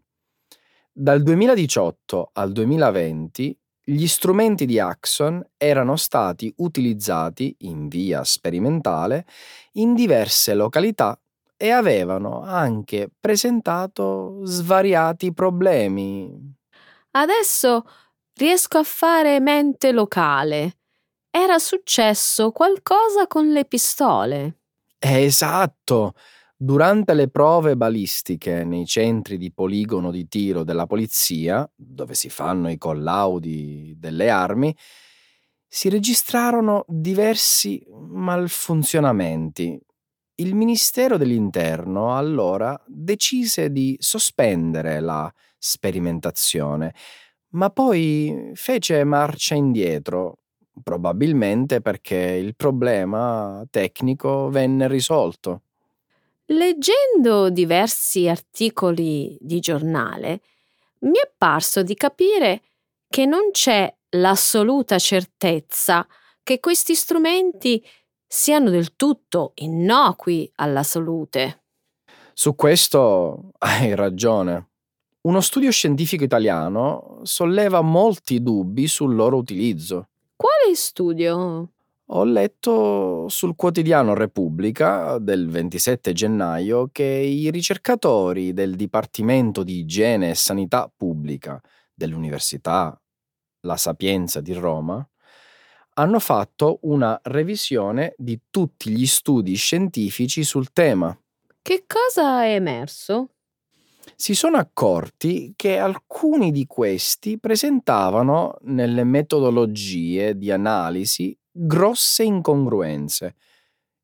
Dal 0.91 1.21
2018 1.23 2.31
al 2.33 2.51
2020 2.51 3.57
gli 3.83 4.07
strumenti 4.07 4.65
di 4.65 4.79
Axon 4.79 5.43
erano 5.57 5.95
stati 5.95 6.53
utilizzati 6.57 7.55
in 7.59 7.87
via 7.87 8.23
sperimentale 8.23 9.25
in 9.73 9.95
diverse 9.95 10.53
località 10.53 11.19
e 11.57 11.69
avevano 11.71 12.41
anche 12.41 13.09
presentato 13.19 14.39
svariati 14.43 15.33
problemi. 15.33 16.55
Adesso 17.11 17.85
riesco 18.33 18.77
a 18.79 18.83
fare 18.83 19.39
mente 19.39 19.91
locale. 19.91 20.77
Era 21.29 21.59
successo 21.59 22.51
qualcosa 22.51 23.27
con 23.27 23.51
le 23.51 23.65
pistole. 23.65 24.59
Esatto. 24.97 26.13
Durante 26.63 27.15
le 27.15 27.27
prove 27.27 27.75
balistiche 27.75 28.63
nei 28.63 28.85
centri 28.85 29.37
di 29.39 29.51
poligono 29.51 30.11
di 30.11 30.27
tiro 30.27 30.63
della 30.63 30.85
polizia, 30.85 31.67
dove 31.75 32.13
si 32.13 32.29
fanno 32.29 32.69
i 32.69 32.77
collaudi 32.77 33.95
delle 33.97 34.29
armi, 34.29 34.75
si 35.67 35.89
registrarono 35.89 36.85
diversi 36.87 37.83
malfunzionamenti. 37.89 39.75
Il 40.35 40.53
Ministero 40.53 41.17
dell'Interno 41.17 42.15
allora 42.15 42.79
decise 42.85 43.71
di 43.71 43.95
sospendere 43.99 44.99
la 44.99 45.33
sperimentazione, 45.57 46.93
ma 47.53 47.71
poi 47.71 48.51
fece 48.53 49.03
marcia 49.03 49.55
indietro, 49.55 50.41
probabilmente 50.83 51.81
perché 51.81 52.17
il 52.17 52.55
problema 52.55 53.65
tecnico 53.71 54.49
venne 54.49 54.87
risolto. 54.87 55.63
Leggendo 56.51 57.49
diversi 57.49 58.27
articoli 58.27 59.37
di 59.39 59.61
giornale, 59.61 60.41
mi 60.99 61.17
è 61.17 61.31
parso 61.37 61.81
di 61.81 61.95
capire 61.95 62.63
che 63.07 63.25
non 63.25 63.51
c'è 63.51 63.93
l'assoluta 64.09 64.99
certezza 64.99 66.05
che 66.43 66.59
questi 66.59 66.93
strumenti 66.93 67.81
siano 68.27 68.69
del 68.69 68.97
tutto 68.97 69.53
innocui 69.55 70.51
alla 70.55 70.83
salute. 70.83 71.63
Su 72.33 72.53
questo 72.55 73.51
hai 73.59 73.95
ragione. 73.95 74.71
Uno 75.21 75.39
studio 75.39 75.71
scientifico 75.71 76.25
italiano 76.25 77.19
solleva 77.23 77.79
molti 77.79 78.41
dubbi 78.41 78.87
sul 78.87 79.15
loro 79.15 79.37
utilizzo. 79.37 80.09
Quale 80.35 80.75
studio? 80.75 81.69
Ho 82.13 82.25
letto 82.25 83.29
sul 83.29 83.55
quotidiano 83.55 84.13
Repubblica 84.13 85.17
del 85.17 85.47
27 85.47 86.11
gennaio 86.11 86.89
che 86.91 87.05
i 87.05 87.49
ricercatori 87.49 88.51
del 88.51 88.75
Dipartimento 88.75 89.63
di 89.63 89.79
Igiene 89.79 90.31
e 90.31 90.35
Sanità 90.35 90.91
Pubblica 90.93 91.61
dell'Università 91.93 92.99
La 93.61 93.77
Sapienza 93.77 94.41
di 94.41 94.51
Roma 94.51 95.07
hanno 95.93 96.19
fatto 96.19 96.79
una 96.81 97.17
revisione 97.23 98.13
di 98.17 98.37
tutti 98.49 98.89
gli 98.89 99.05
studi 99.05 99.55
scientifici 99.55 100.43
sul 100.43 100.73
tema. 100.73 101.17
Che 101.61 101.85
cosa 101.87 102.43
è 102.43 102.55
emerso? 102.55 103.35
Si 104.17 104.35
sono 104.35 104.57
accorti 104.57 105.53
che 105.55 105.77
alcuni 105.77 106.51
di 106.51 106.65
questi 106.65 107.39
presentavano 107.39 108.57
nelle 108.63 109.05
metodologie 109.05 110.35
di 110.35 110.51
analisi 110.51 111.37
grosse 111.51 112.23
incongruenze. 112.23 113.35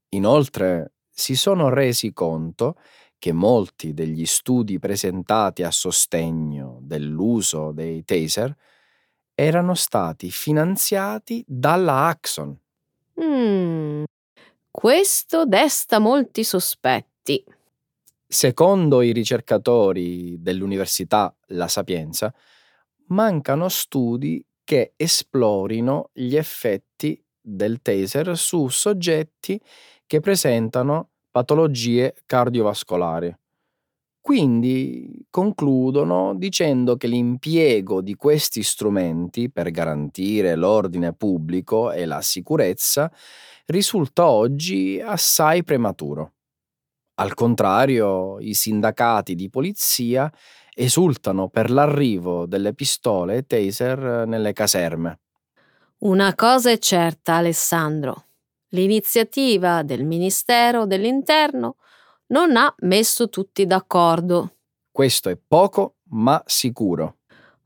Inoltre 0.10 0.94
si 1.10 1.36
sono 1.36 1.70
resi 1.70 2.14
conto 2.14 2.76
che 3.18 3.32
molti 3.32 3.94
degli 3.94 4.26
studi 4.26 4.78
presentati 4.80 5.64
a 5.64 5.72
sostegno 5.72 6.80
dell'uso 6.82 7.72
dei 7.72 8.04
taser 8.04 8.56
erano 9.34 9.74
stati 9.76 10.30
finanziati 10.32 11.44
dalla 11.48 12.08
Axon. 12.08 12.58
Mm, 13.22 14.04
questo 14.70 15.46
desta 15.46 16.00
molti 16.00 16.44
sospetti. 16.44 17.44
Secondo 18.28 19.02
i 19.02 19.12
ricercatori 19.12 20.42
dell'Università 20.42 21.36
La 21.48 21.68
Sapienza, 21.68 22.34
mancano 23.08 23.70
studi 23.70 24.44
che 24.64 24.94
esplorino 24.96 26.10
gli 26.14 26.36
effetti 26.36 27.24
del 27.48 27.82
taser 27.82 28.38
su 28.38 28.68
soggetti 28.68 29.60
che 30.06 30.20
presentano 30.20 31.10
patologie 31.32 32.16
cardiovascolari. 32.26 33.34
quindi 34.22 35.26
concludono 35.30 36.36
dicendo 36.36 36.98
che 36.98 37.08
l'impiego 37.08 38.02
di 38.02 38.16
questi 38.16 38.62
strumenti 38.62 39.50
per 39.50 39.72
garantire 39.72 40.56
l'ordine 40.56 41.14
pubblico 41.14 41.92
e 41.92 42.06
la 42.06 42.22
sicurezza 42.22 43.10
risulta 43.68 44.30
oggi 44.30 45.00
assai 45.00 45.64
prematuro. 45.64 46.34
Al 47.20 47.34
contrario, 47.36 48.40
i 48.40 48.54
sindacati 48.54 49.36
di 49.36 49.50
polizia 49.50 50.32
esultano 50.74 51.50
per 51.50 51.72
l'arrivo 51.72 52.46
delle 52.48 52.74
pistole 52.74 53.46
taser 53.46 54.26
nelle 54.28 54.54
caserme. 54.54 55.20
Una 56.00 56.36
cosa 56.36 56.70
è 56.70 56.78
certa, 56.78 57.36
Alessandro. 57.38 58.26
L'iniziativa 58.70 59.82
del 59.82 60.04
Ministero 60.06 60.86
dell'Interno 60.86 61.78
non 62.28 62.56
ha 62.56 62.72
messo 62.82 63.30
tutti 63.30 63.66
d'accordo. 63.66 64.58
Questo 64.92 65.30
è 65.30 65.38
poco, 65.38 65.96
ma 66.10 66.42
sicuro. 66.46 67.18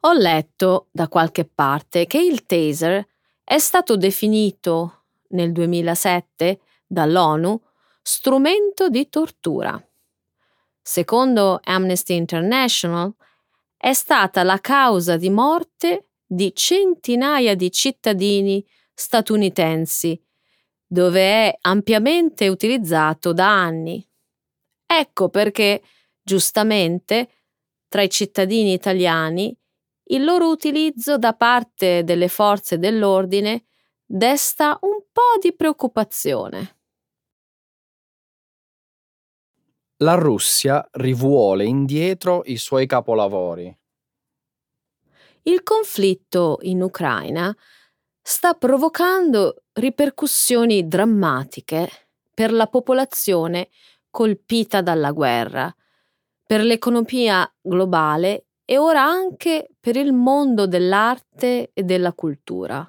Ho 0.02 0.13
letto 0.13 0.88
da 0.91 1.10
qualche 1.10 1.44
parte 1.44 2.06
che 2.06 2.20
il 2.20 2.46
taser 2.46 3.06
è 3.44 3.58
stato 3.58 3.98
definito 3.98 5.08
nel 5.32 5.52
2007 5.52 6.62
dall'ONU 6.88 7.62
strumento 8.02 8.88
di 8.88 9.10
tortura. 9.10 9.78
Secondo 10.82 11.60
Amnesty 11.62 12.15
International, 12.15 13.13
è 13.76 13.91
stata 13.91 14.44
la 14.44 14.60
causa 14.60 15.17
di 15.17 15.30
morte 15.30 16.11
di 16.34 16.54
centinaia 16.56 17.56
di 17.56 17.70
cittadini 17.70 18.65
statunitensi, 18.94 20.17
dove 20.88 21.22
è 21.22 21.58
ampiamente 21.60 22.48
utilizzato 22.48 23.34
da 23.34 23.50
anni. 23.50 24.08
Ecco 24.86 25.28
perché, 25.28 25.84
giustamente, 26.22 27.30
tra 27.89 28.02
i 28.02 28.10
cittadini 28.10 28.72
italiani, 28.72 29.54
il 30.12 30.24
loro 30.24 30.50
utilizzo 30.50 31.17
da 31.17 31.34
parte 31.34 32.06
delle 32.06 32.30
forze 32.30 32.78
dell'ordine 32.78 33.65
desta 34.06 34.78
un 34.84 35.04
po' 35.12 35.38
di 35.41 35.54
preoccupazione. 35.54 36.78
La 39.98 40.15
Russia 40.15 40.88
rivuole 40.94 41.65
indietro 41.65 42.41
i 42.46 42.56
suoi 42.56 42.88
capolavori. 42.88 43.81
Il 45.43 45.63
conflitto 45.63 46.60
in 46.62 46.84
Ucraina 46.84 47.56
sta 48.21 48.54
provocando 48.54 49.63
ripercussioni 49.73 50.88
drammatiche 50.88 51.89
per 52.34 52.51
la 52.51 52.67
popolazione 52.67 53.69
colpita 54.12 54.82
dalla 54.82 55.12
guerra, 55.12 55.73
per 56.45 56.62
l'economia 56.62 57.51
globale 57.60 58.45
e 58.65 58.77
ora 58.77 59.04
anche 59.04 59.69
per 59.80 59.95
il 59.95 60.13
mondo 60.13 60.67
dell'arte 60.67 61.71
e 61.73 61.84
della 61.84 62.13
cultura. 62.13 62.88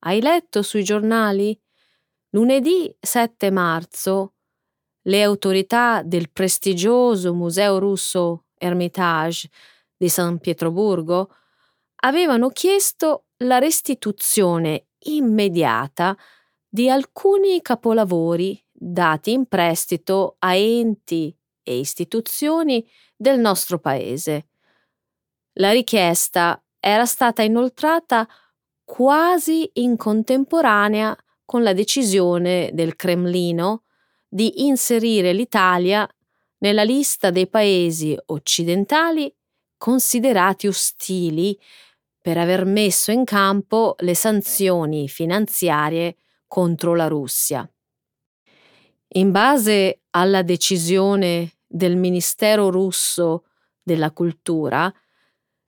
Hai 0.00 0.20
letto 0.20 0.62
sui 0.62 0.82
giornali? 0.82 1.56
Lunedì 2.30 2.94
7 2.98 3.50
marzo 3.52 4.34
le 5.02 5.22
autorità 5.22 6.02
del 6.02 6.30
prestigioso 6.30 7.34
Museo 7.34 7.78
russo 7.78 8.46
Hermitage 8.56 9.48
di 9.96 10.08
San 10.08 10.38
Pietroburgo 10.38 11.30
avevano 12.04 12.50
chiesto 12.50 13.26
la 13.38 13.58
restituzione 13.58 14.88
immediata 15.06 16.16
di 16.68 16.88
alcuni 16.88 17.60
capolavori 17.62 18.62
dati 18.70 19.32
in 19.32 19.46
prestito 19.46 20.36
a 20.40 20.54
enti 20.54 21.34
e 21.62 21.78
istituzioni 21.78 22.86
del 23.16 23.38
nostro 23.38 23.78
paese. 23.78 24.48
La 25.54 25.70
richiesta 25.70 26.62
era 26.78 27.06
stata 27.06 27.42
inoltrata 27.42 28.28
quasi 28.84 29.70
in 29.74 29.96
contemporanea 29.96 31.16
con 31.44 31.62
la 31.62 31.72
decisione 31.72 32.70
del 32.74 32.96
Cremlino 32.96 33.84
di 34.28 34.66
inserire 34.66 35.32
l'Italia 35.32 36.06
nella 36.58 36.82
lista 36.82 37.30
dei 37.30 37.48
paesi 37.48 38.18
occidentali 38.26 39.34
considerati 39.78 40.66
ostili 40.66 41.58
per 42.24 42.38
aver 42.38 42.64
messo 42.64 43.10
in 43.10 43.24
campo 43.24 43.96
le 43.98 44.14
sanzioni 44.14 45.10
finanziarie 45.10 46.16
contro 46.46 46.94
la 46.94 47.06
Russia. 47.06 47.70
In 49.16 49.30
base 49.30 50.04
alla 50.08 50.40
decisione 50.40 51.58
del 51.66 51.96
Ministero 51.96 52.70
russo 52.70 53.44
della 53.82 54.10
Cultura, 54.10 54.90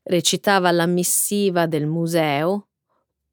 recitava 0.05 0.71
la 0.71 0.87
missiva 0.87 1.67
del 1.67 1.87
museo, 1.87 2.69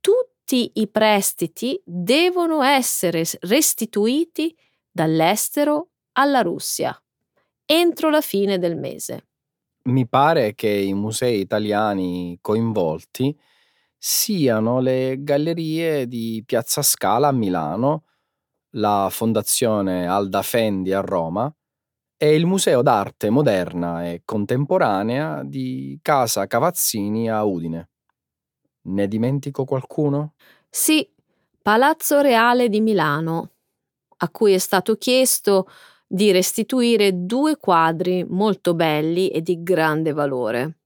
tutti 0.01 0.71
i 0.73 0.89
prestiti 0.89 1.81
devono 1.86 2.62
essere 2.62 3.23
restituiti 3.39 4.53
dall'estero 4.91 5.91
alla 6.12 6.41
Russia 6.41 7.01
entro 7.65 8.09
la 8.09 8.19
fine 8.19 8.59
del 8.59 8.75
mese. 8.75 9.27
Mi 9.86 10.08
pare 10.08 10.56
che 10.56 10.69
i 10.69 10.93
musei 10.93 11.41
italiani 11.41 12.38
coinvolti 12.39 13.38
siano 13.98 14.80
le 14.80 15.17
gallerie 15.19 16.08
di 16.08 16.41
Piazza 16.46 16.82
Scala 16.82 17.28
a 17.28 17.32
Milano, 17.34 18.06
la 18.76 19.10
Fondazione 19.12 20.08
Alda 20.08 20.41
Fendi 20.41 20.93
a 20.93 21.02
Roma 21.02 21.54
e 22.15 22.34
il 22.34 22.46
Museo 22.46 22.82
d'arte 22.82 23.30
moderna 23.30 24.06
e 24.06 24.22
contemporanea 24.24 25.43
di 25.43 26.00
Casa 26.02 26.48
Cavazzini 26.48 27.30
a 27.30 27.43
Udine. 27.43 27.89
Ne 28.84 29.08
dimentico 29.10 29.65
qualcuno? 29.65 30.36
Sì, 30.69 31.06
Palazzo 31.62 32.22
Reale 32.22 32.69
di 32.69 32.80
Milano, 32.80 33.50
a 34.15 34.30
cui 34.30 34.54
è 34.54 34.60
stato 34.60 34.96
chiesto 34.96 35.67
di 36.13 36.32
restituire 36.32 37.26
due 37.26 37.58
quadri 37.58 38.23
molto 38.23 38.76
belli 38.76 39.30
e 39.30 39.41
di 39.41 39.63
grande 39.63 40.13
valore. 40.13 40.82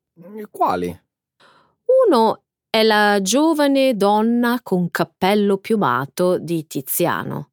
Quali? 0.49 1.01
Uno 2.07 2.43
è 2.69 2.81
la 2.81 3.19
giovane 3.21 3.97
donna 3.97 4.61
con 4.63 4.89
cappello 4.89 5.57
piumato 5.57 6.37
di 6.37 6.65
Tiziano. 6.65 7.49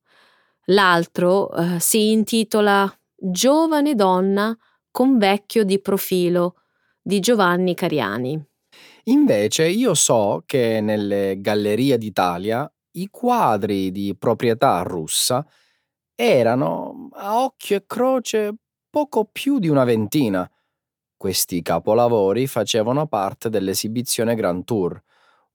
L'altro 0.66 1.52
eh, 1.52 1.80
si 1.80 2.12
intitola 2.12 2.88
Giovane 3.12 3.96
donna 3.96 4.56
con 4.92 5.18
vecchio 5.18 5.64
di 5.64 5.80
profilo 5.80 6.60
di 7.02 7.18
Giovanni 7.18 7.74
Cariani. 7.74 8.40
Invece 9.06 9.66
io 9.66 9.94
so 9.94 10.44
che 10.46 10.80
nelle 10.80 11.40
Gallerie 11.40 11.98
d'Italia 11.98 12.72
i 12.92 13.08
quadri 13.10 13.90
di 13.90 14.14
proprietà 14.16 14.80
russa 14.82 15.44
erano, 16.14 17.08
a 17.12 17.42
occhio 17.42 17.76
e 17.76 17.84
croce, 17.86 18.54
poco 18.90 19.24
più 19.30 19.58
di 19.58 19.68
una 19.68 19.84
ventina. 19.84 20.48
Questi 21.16 21.62
capolavori 21.62 22.46
facevano 22.46 23.06
parte 23.06 23.48
dell'esibizione 23.48 24.34
Grand 24.34 24.64
Tour, 24.64 25.00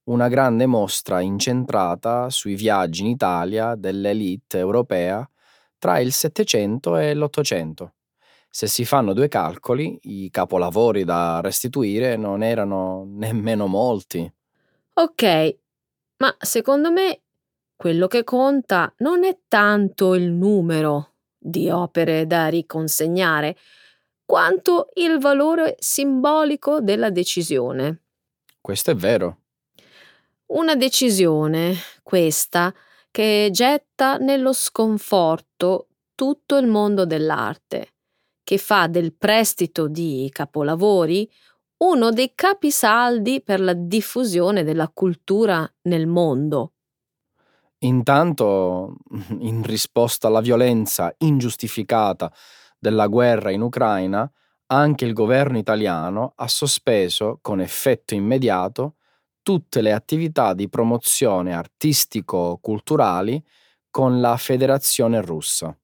una 0.06 0.28
grande 0.28 0.66
mostra 0.66 1.22
incentrata 1.22 2.30
sui 2.30 2.56
viaggi 2.56 3.02
in 3.02 3.08
Italia 3.10 3.76
dell'elite 3.76 4.58
europea 4.58 5.30
tra 5.78 6.00
il 6.00 6.12
Settecento 6.12 6.98
e 6.98 7.14
l'Ottocento. 7.14 7.94
Se 8.50 8.68
si 8.68 8.84
fanno 8.84 9.14
due 9.14 9.28
calcoli, 9.28 10.00
i 10.04 10.30
capolavori 10.32 11.04
da 11.04 11.40
restituire 11.42 12.16
non 12.18 12.42
erano 12.42 13.06
nemmeno 13.08 13.68
molti. 13.68 14.32
Ok, 14.96 15.58
ma 16.18 16.36
secondo 16.40 16.92
me 16.92 17.22
quello 17.80 18.08
che 18.08 18.26
conta 18.26 18.94
non 18.98 19.24
è 19.24 19.40
tanto 19.48 20.14
il 20.14 20.30
numero 20.32 21.14
di 21.38 21.70
opere 21.70 22.28
da 22.28 22.50
riconsegnare, 22.50 23.56
quanto 24.26 24.90
il 24.96 25.18
valore 25.18 25.78
simbolico 25.80 26.82
della 26.82 27.10
decisione. 27.10 28.02
Questo 28.60 28.92
è 28.92 28.96
vero. 28.96 29.44
Una 30.48 30.76
decisione, 30.76 31.74
questa, 32.04 32.76
che 33.10 33.48
getta 33.50 34.18
nello 34.18 34.52
sconforto 34.52 35.88
tutto 36.16 36.58
il 36.58 36.68
mondo 36.68 37.06
dell'arte, 37.06 37.94
che 38.44 38.58
fa 38.58 38.88
del 38.88 39.14
prestito 39.14 39.88
di 39.88 40.30
capolavori 40.34 41.32
uno 41.78 42.12
dei 42.12 42.34
capisaldi 42.36 43.42
per 43.42 43.62
la 43.62 43.74
diffusione 43.74 44.66
della 44.66 44.90
cultura 44.94 45.66
nel 45.84 46.08
mondo. 46.08 46.74
Intanto, 47.80 48.98
in 49.40 49.64
risposta 49.64 50.28
alla 50.28 50.42
violenza 50.42 51.14
ingiustificata 51.20 52.32
della 52.78 53.08
guerra 53.08 53.52
in 53.52 53.62
Ucraina, 53.62 54.30
anche 54.68 55.06
il 55.06 55.14
governo 55.14 55.58
italiano 55.58 56.34
ha 56.36 56.48
sospeso 56.48 57.40
con 57.42 57.62
effetto 57.62 58.14
immediato 58.14 58.96
tutte 59.42 59.82
le 59.82 59.94
attività 59.94 60.54
di 60.54 60.70
promozione 60.70 61.54
artistico-culturali 61.54 63.44
con 63.90 64.20
la 64.20 64.38
Federazione 64.38 65.22
russa. 65.22 65.76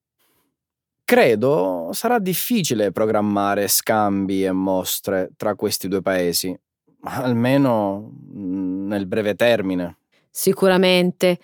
Credo 1.03 1.89
sarà 1.93 2.19
difficile 2.19 2.91
programmare 2.91 3.67
scambi 3.67 4.43
e 4.43 4.51
mostre 4.51 5.31
tra 5.37 5.55
questi 5.55 5.87
due 5.87 6.01
paesi, 6.01 6.55
almeno 7.03 8.11
nel 8.33 9.05
breve 9.07 9.35
termine. 9.35 9.97
Sicuramente. 10.29 11.39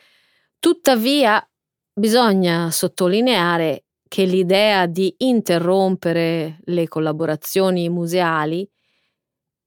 Tuttavia, 0.61 1.43
bisogna 1.91 2.69
sottolineare 2.69 3.85
che 4.07 4.25
l'idea 4.25 4.85
di 4.85 5.11
interrompere 5.17 6.59
le 6.65 6.87
collaborazioni 6.87 7.89
museali 7.89 8.69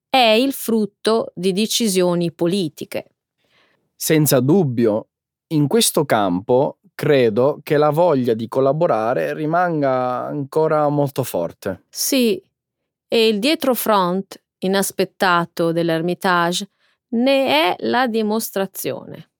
è 0.09 0.37
il 0.39 0.53
frutto 0.53 1.33
di 1.35 1.51
decisioni 1.51 2.31
politiche. 2.31 3.09
Senza 3.93 4.39
dubbio, 4.39 5.09
in 5.47 5.67
questo 5.67 6.05
campo 6.05 6.77
credo 6.95 7.59
che 7.61 7.75
la 7.75 7.89
voglia 7.89 8.33
di 8.33 8.47
collaborare 8.47 9.33
rimanga 9.33 10.25
ancora 10.25 10.87
molto 10.87 11.23
forte. 11.23 11.83
Sì, 11.89 12.41
e 13.09 13.27
il 13.27 13.39
dietrofront 13.39 14.41
inaspettato 14.59 15.73
dell'Ermitage 15.73 16.69
ne 17.15 17.47
è 17.47 17.75
la 17.79 18.07
dimostrazione. 18.07 19.31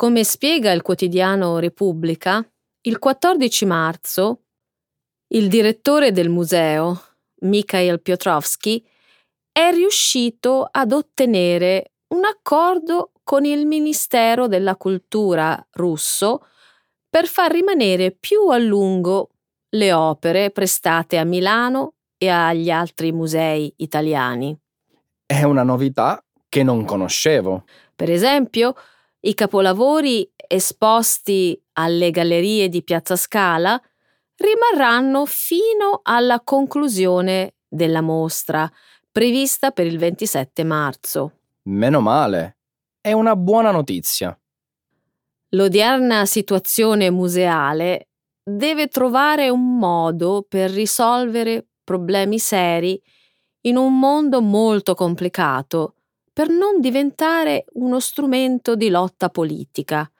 Come 0.00 0.24
spiega 0.24 0.72
il 0.72 0.80
quotidiano 0.80 1.58
Repubblica, 1.58 2.42
il 2.86 2.98
14 2.98 3.66
marzo 3.66 4.44
il 5.34 5.46
direttore 5.46 6.10
del 6.10 6.30
museo, 6.30 6.98
Mikhail 7.42 8.00
Piotrowski, 8.00 8.82
è 9.52 9.70
riuscito 9.74 10.66
ad 10.70 10.92
ottenere 10.92 11.92
un 12.14 12.24
accordo 12.24 13.12
con 13.22 13.44
il 13.44 13.66
Ministero 13.66 14.48
della 14.48 14.76
Cultura 14.76 15.62
russo 15.72 16.46
per 17.06 17.26
far 17.26 17.52
rimanere 17.52 18.10
più 18.10 18.48
a 18.48 18.56
lungo 18.56 19.28
le 19.68 19.92
opere 19.92 20.50
prestate 20.50 21.18
a 21.18 21.24
Milano 21.24 21.96
e 22.16 22.28
agli 22.28 22.70
altri 22.70 23.12
musei 23.12 23.70
italiani. 23.76 24.58
È 25.26 25.42
una 25.42 25.62
novità 25.62 26.24
che 26.48 26.62
non 26.62 26.86
conoscevo. 26.86 27.64
Per 27.94 28.10
esempio, 28.10 28.74
i 29.20 29.34
capolavori 29.34 30.30
esposti 30.46 31.60
alle 31.74 32.10
gallerie 32.10 32.68
di 32.68 32.82
Piazza 32.82 33.16
Scala 33.16 33.80
rimarranno 34.36 35.26
fino 35.26 36.00
alla 36.02 36.40
conclusione 36.40 37.54
della 37.68 38.00
mostra, 38.00 38.70
prevista 39.12 39.70
per 39.70 39.86
il 39.86 39.98
27 39.98 40.64
marzo. 40.64 41.32
Meno 41.64 42.00
male. 42.00 42.56
È 43.00 43.12
una 43.12 43.36
buona 43.36 43.70
notizia. 43.70 44.36
L'odierna 45.50 46.24
situazione 46.26 47.10
museale 47.10 48.08
deve 48.42 48.88
trovare 48.88 49.50
un 49.50 49.76
modo 49.76 50.44
per 50.48 50.70
risolvere 50.70 51.66
problemi 51.84 52.38
seri 52.38 53.00
in 53.62 53.76
un 53.76 53.98
mondo 53.98 54.40
molto 54.40 54.94
complicato, 54.94 55.96
per 56.32 56.48
non 56.48 56.80
diventare 56.80 57.64
uno 57.74 58.00
strumento 58.00 58.74
di 58.74 58.88
lotta 58.88 59.28
politica, 59.28 60.10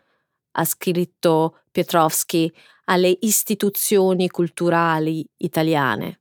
ha 0.53 0.65
scritto 0.65 1.61
Piotrowski 1.71 2.53
alle 2.85 3.17
istituzioni 3.21 4.29
culturali 4.29 5.25
italiane. 5.39 6.21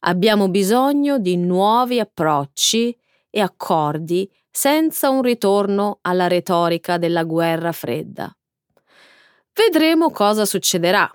Abbiamo 0.00 0.48
bisogno 0.48 1.18
di 1.18 1.36
nuovi 1.36 2.00
approcci 2.00 2.96
e 3.28 3.40
accordi 3.40 4.30
senza 4.50 5.10
un 5.10 5.22
ritorno 5.22 5.98
alla 6.02 6.26
retorica 6.26 6.96
della 6.96 7.24
guerra 7.24 7.72
fredda. 7.72 8.34
Vedremo 9.52 10.10
cosa 10.10 10.44
succederà. 10.44 11.10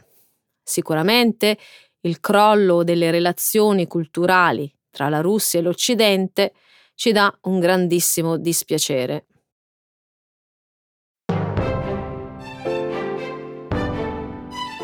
Sicuramente 0.62 1.58
il 2.02 2.20
crollo 2.20 2.84
delle 2.84 3.10
relazioni 3.10 3.88
culturali 3.88 4.72
tra 4.90 5.10
la 5.10 5.22
Russia 5.22 5.60
e 5.60 5.64
l'Occidente 5.64 6.54
ci 6.96 7.12
dà 7.12 7.34
un 7.44 7.60
grandissimo 7.60 8.38
dispiacere. 8.38 9.26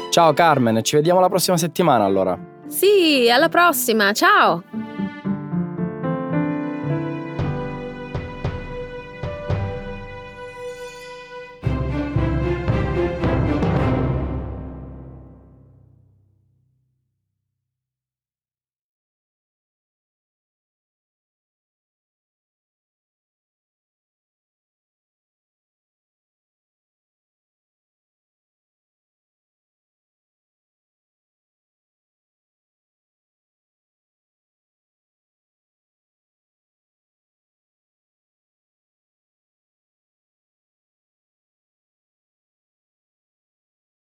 Ciao 0.10 0.34
Carmen, 0.34 0.84
ci 0.84 0.96
vediamo 0.96 1.20
la 1.20 1.30
prossima 1.30 1.56
settimana 1.56 2.04
allora. 2.04 2.38
Sì, 2.68 3.30
alla 3.32 3.50
prossima, 3.50 4.12
ciao! 4.12 4.64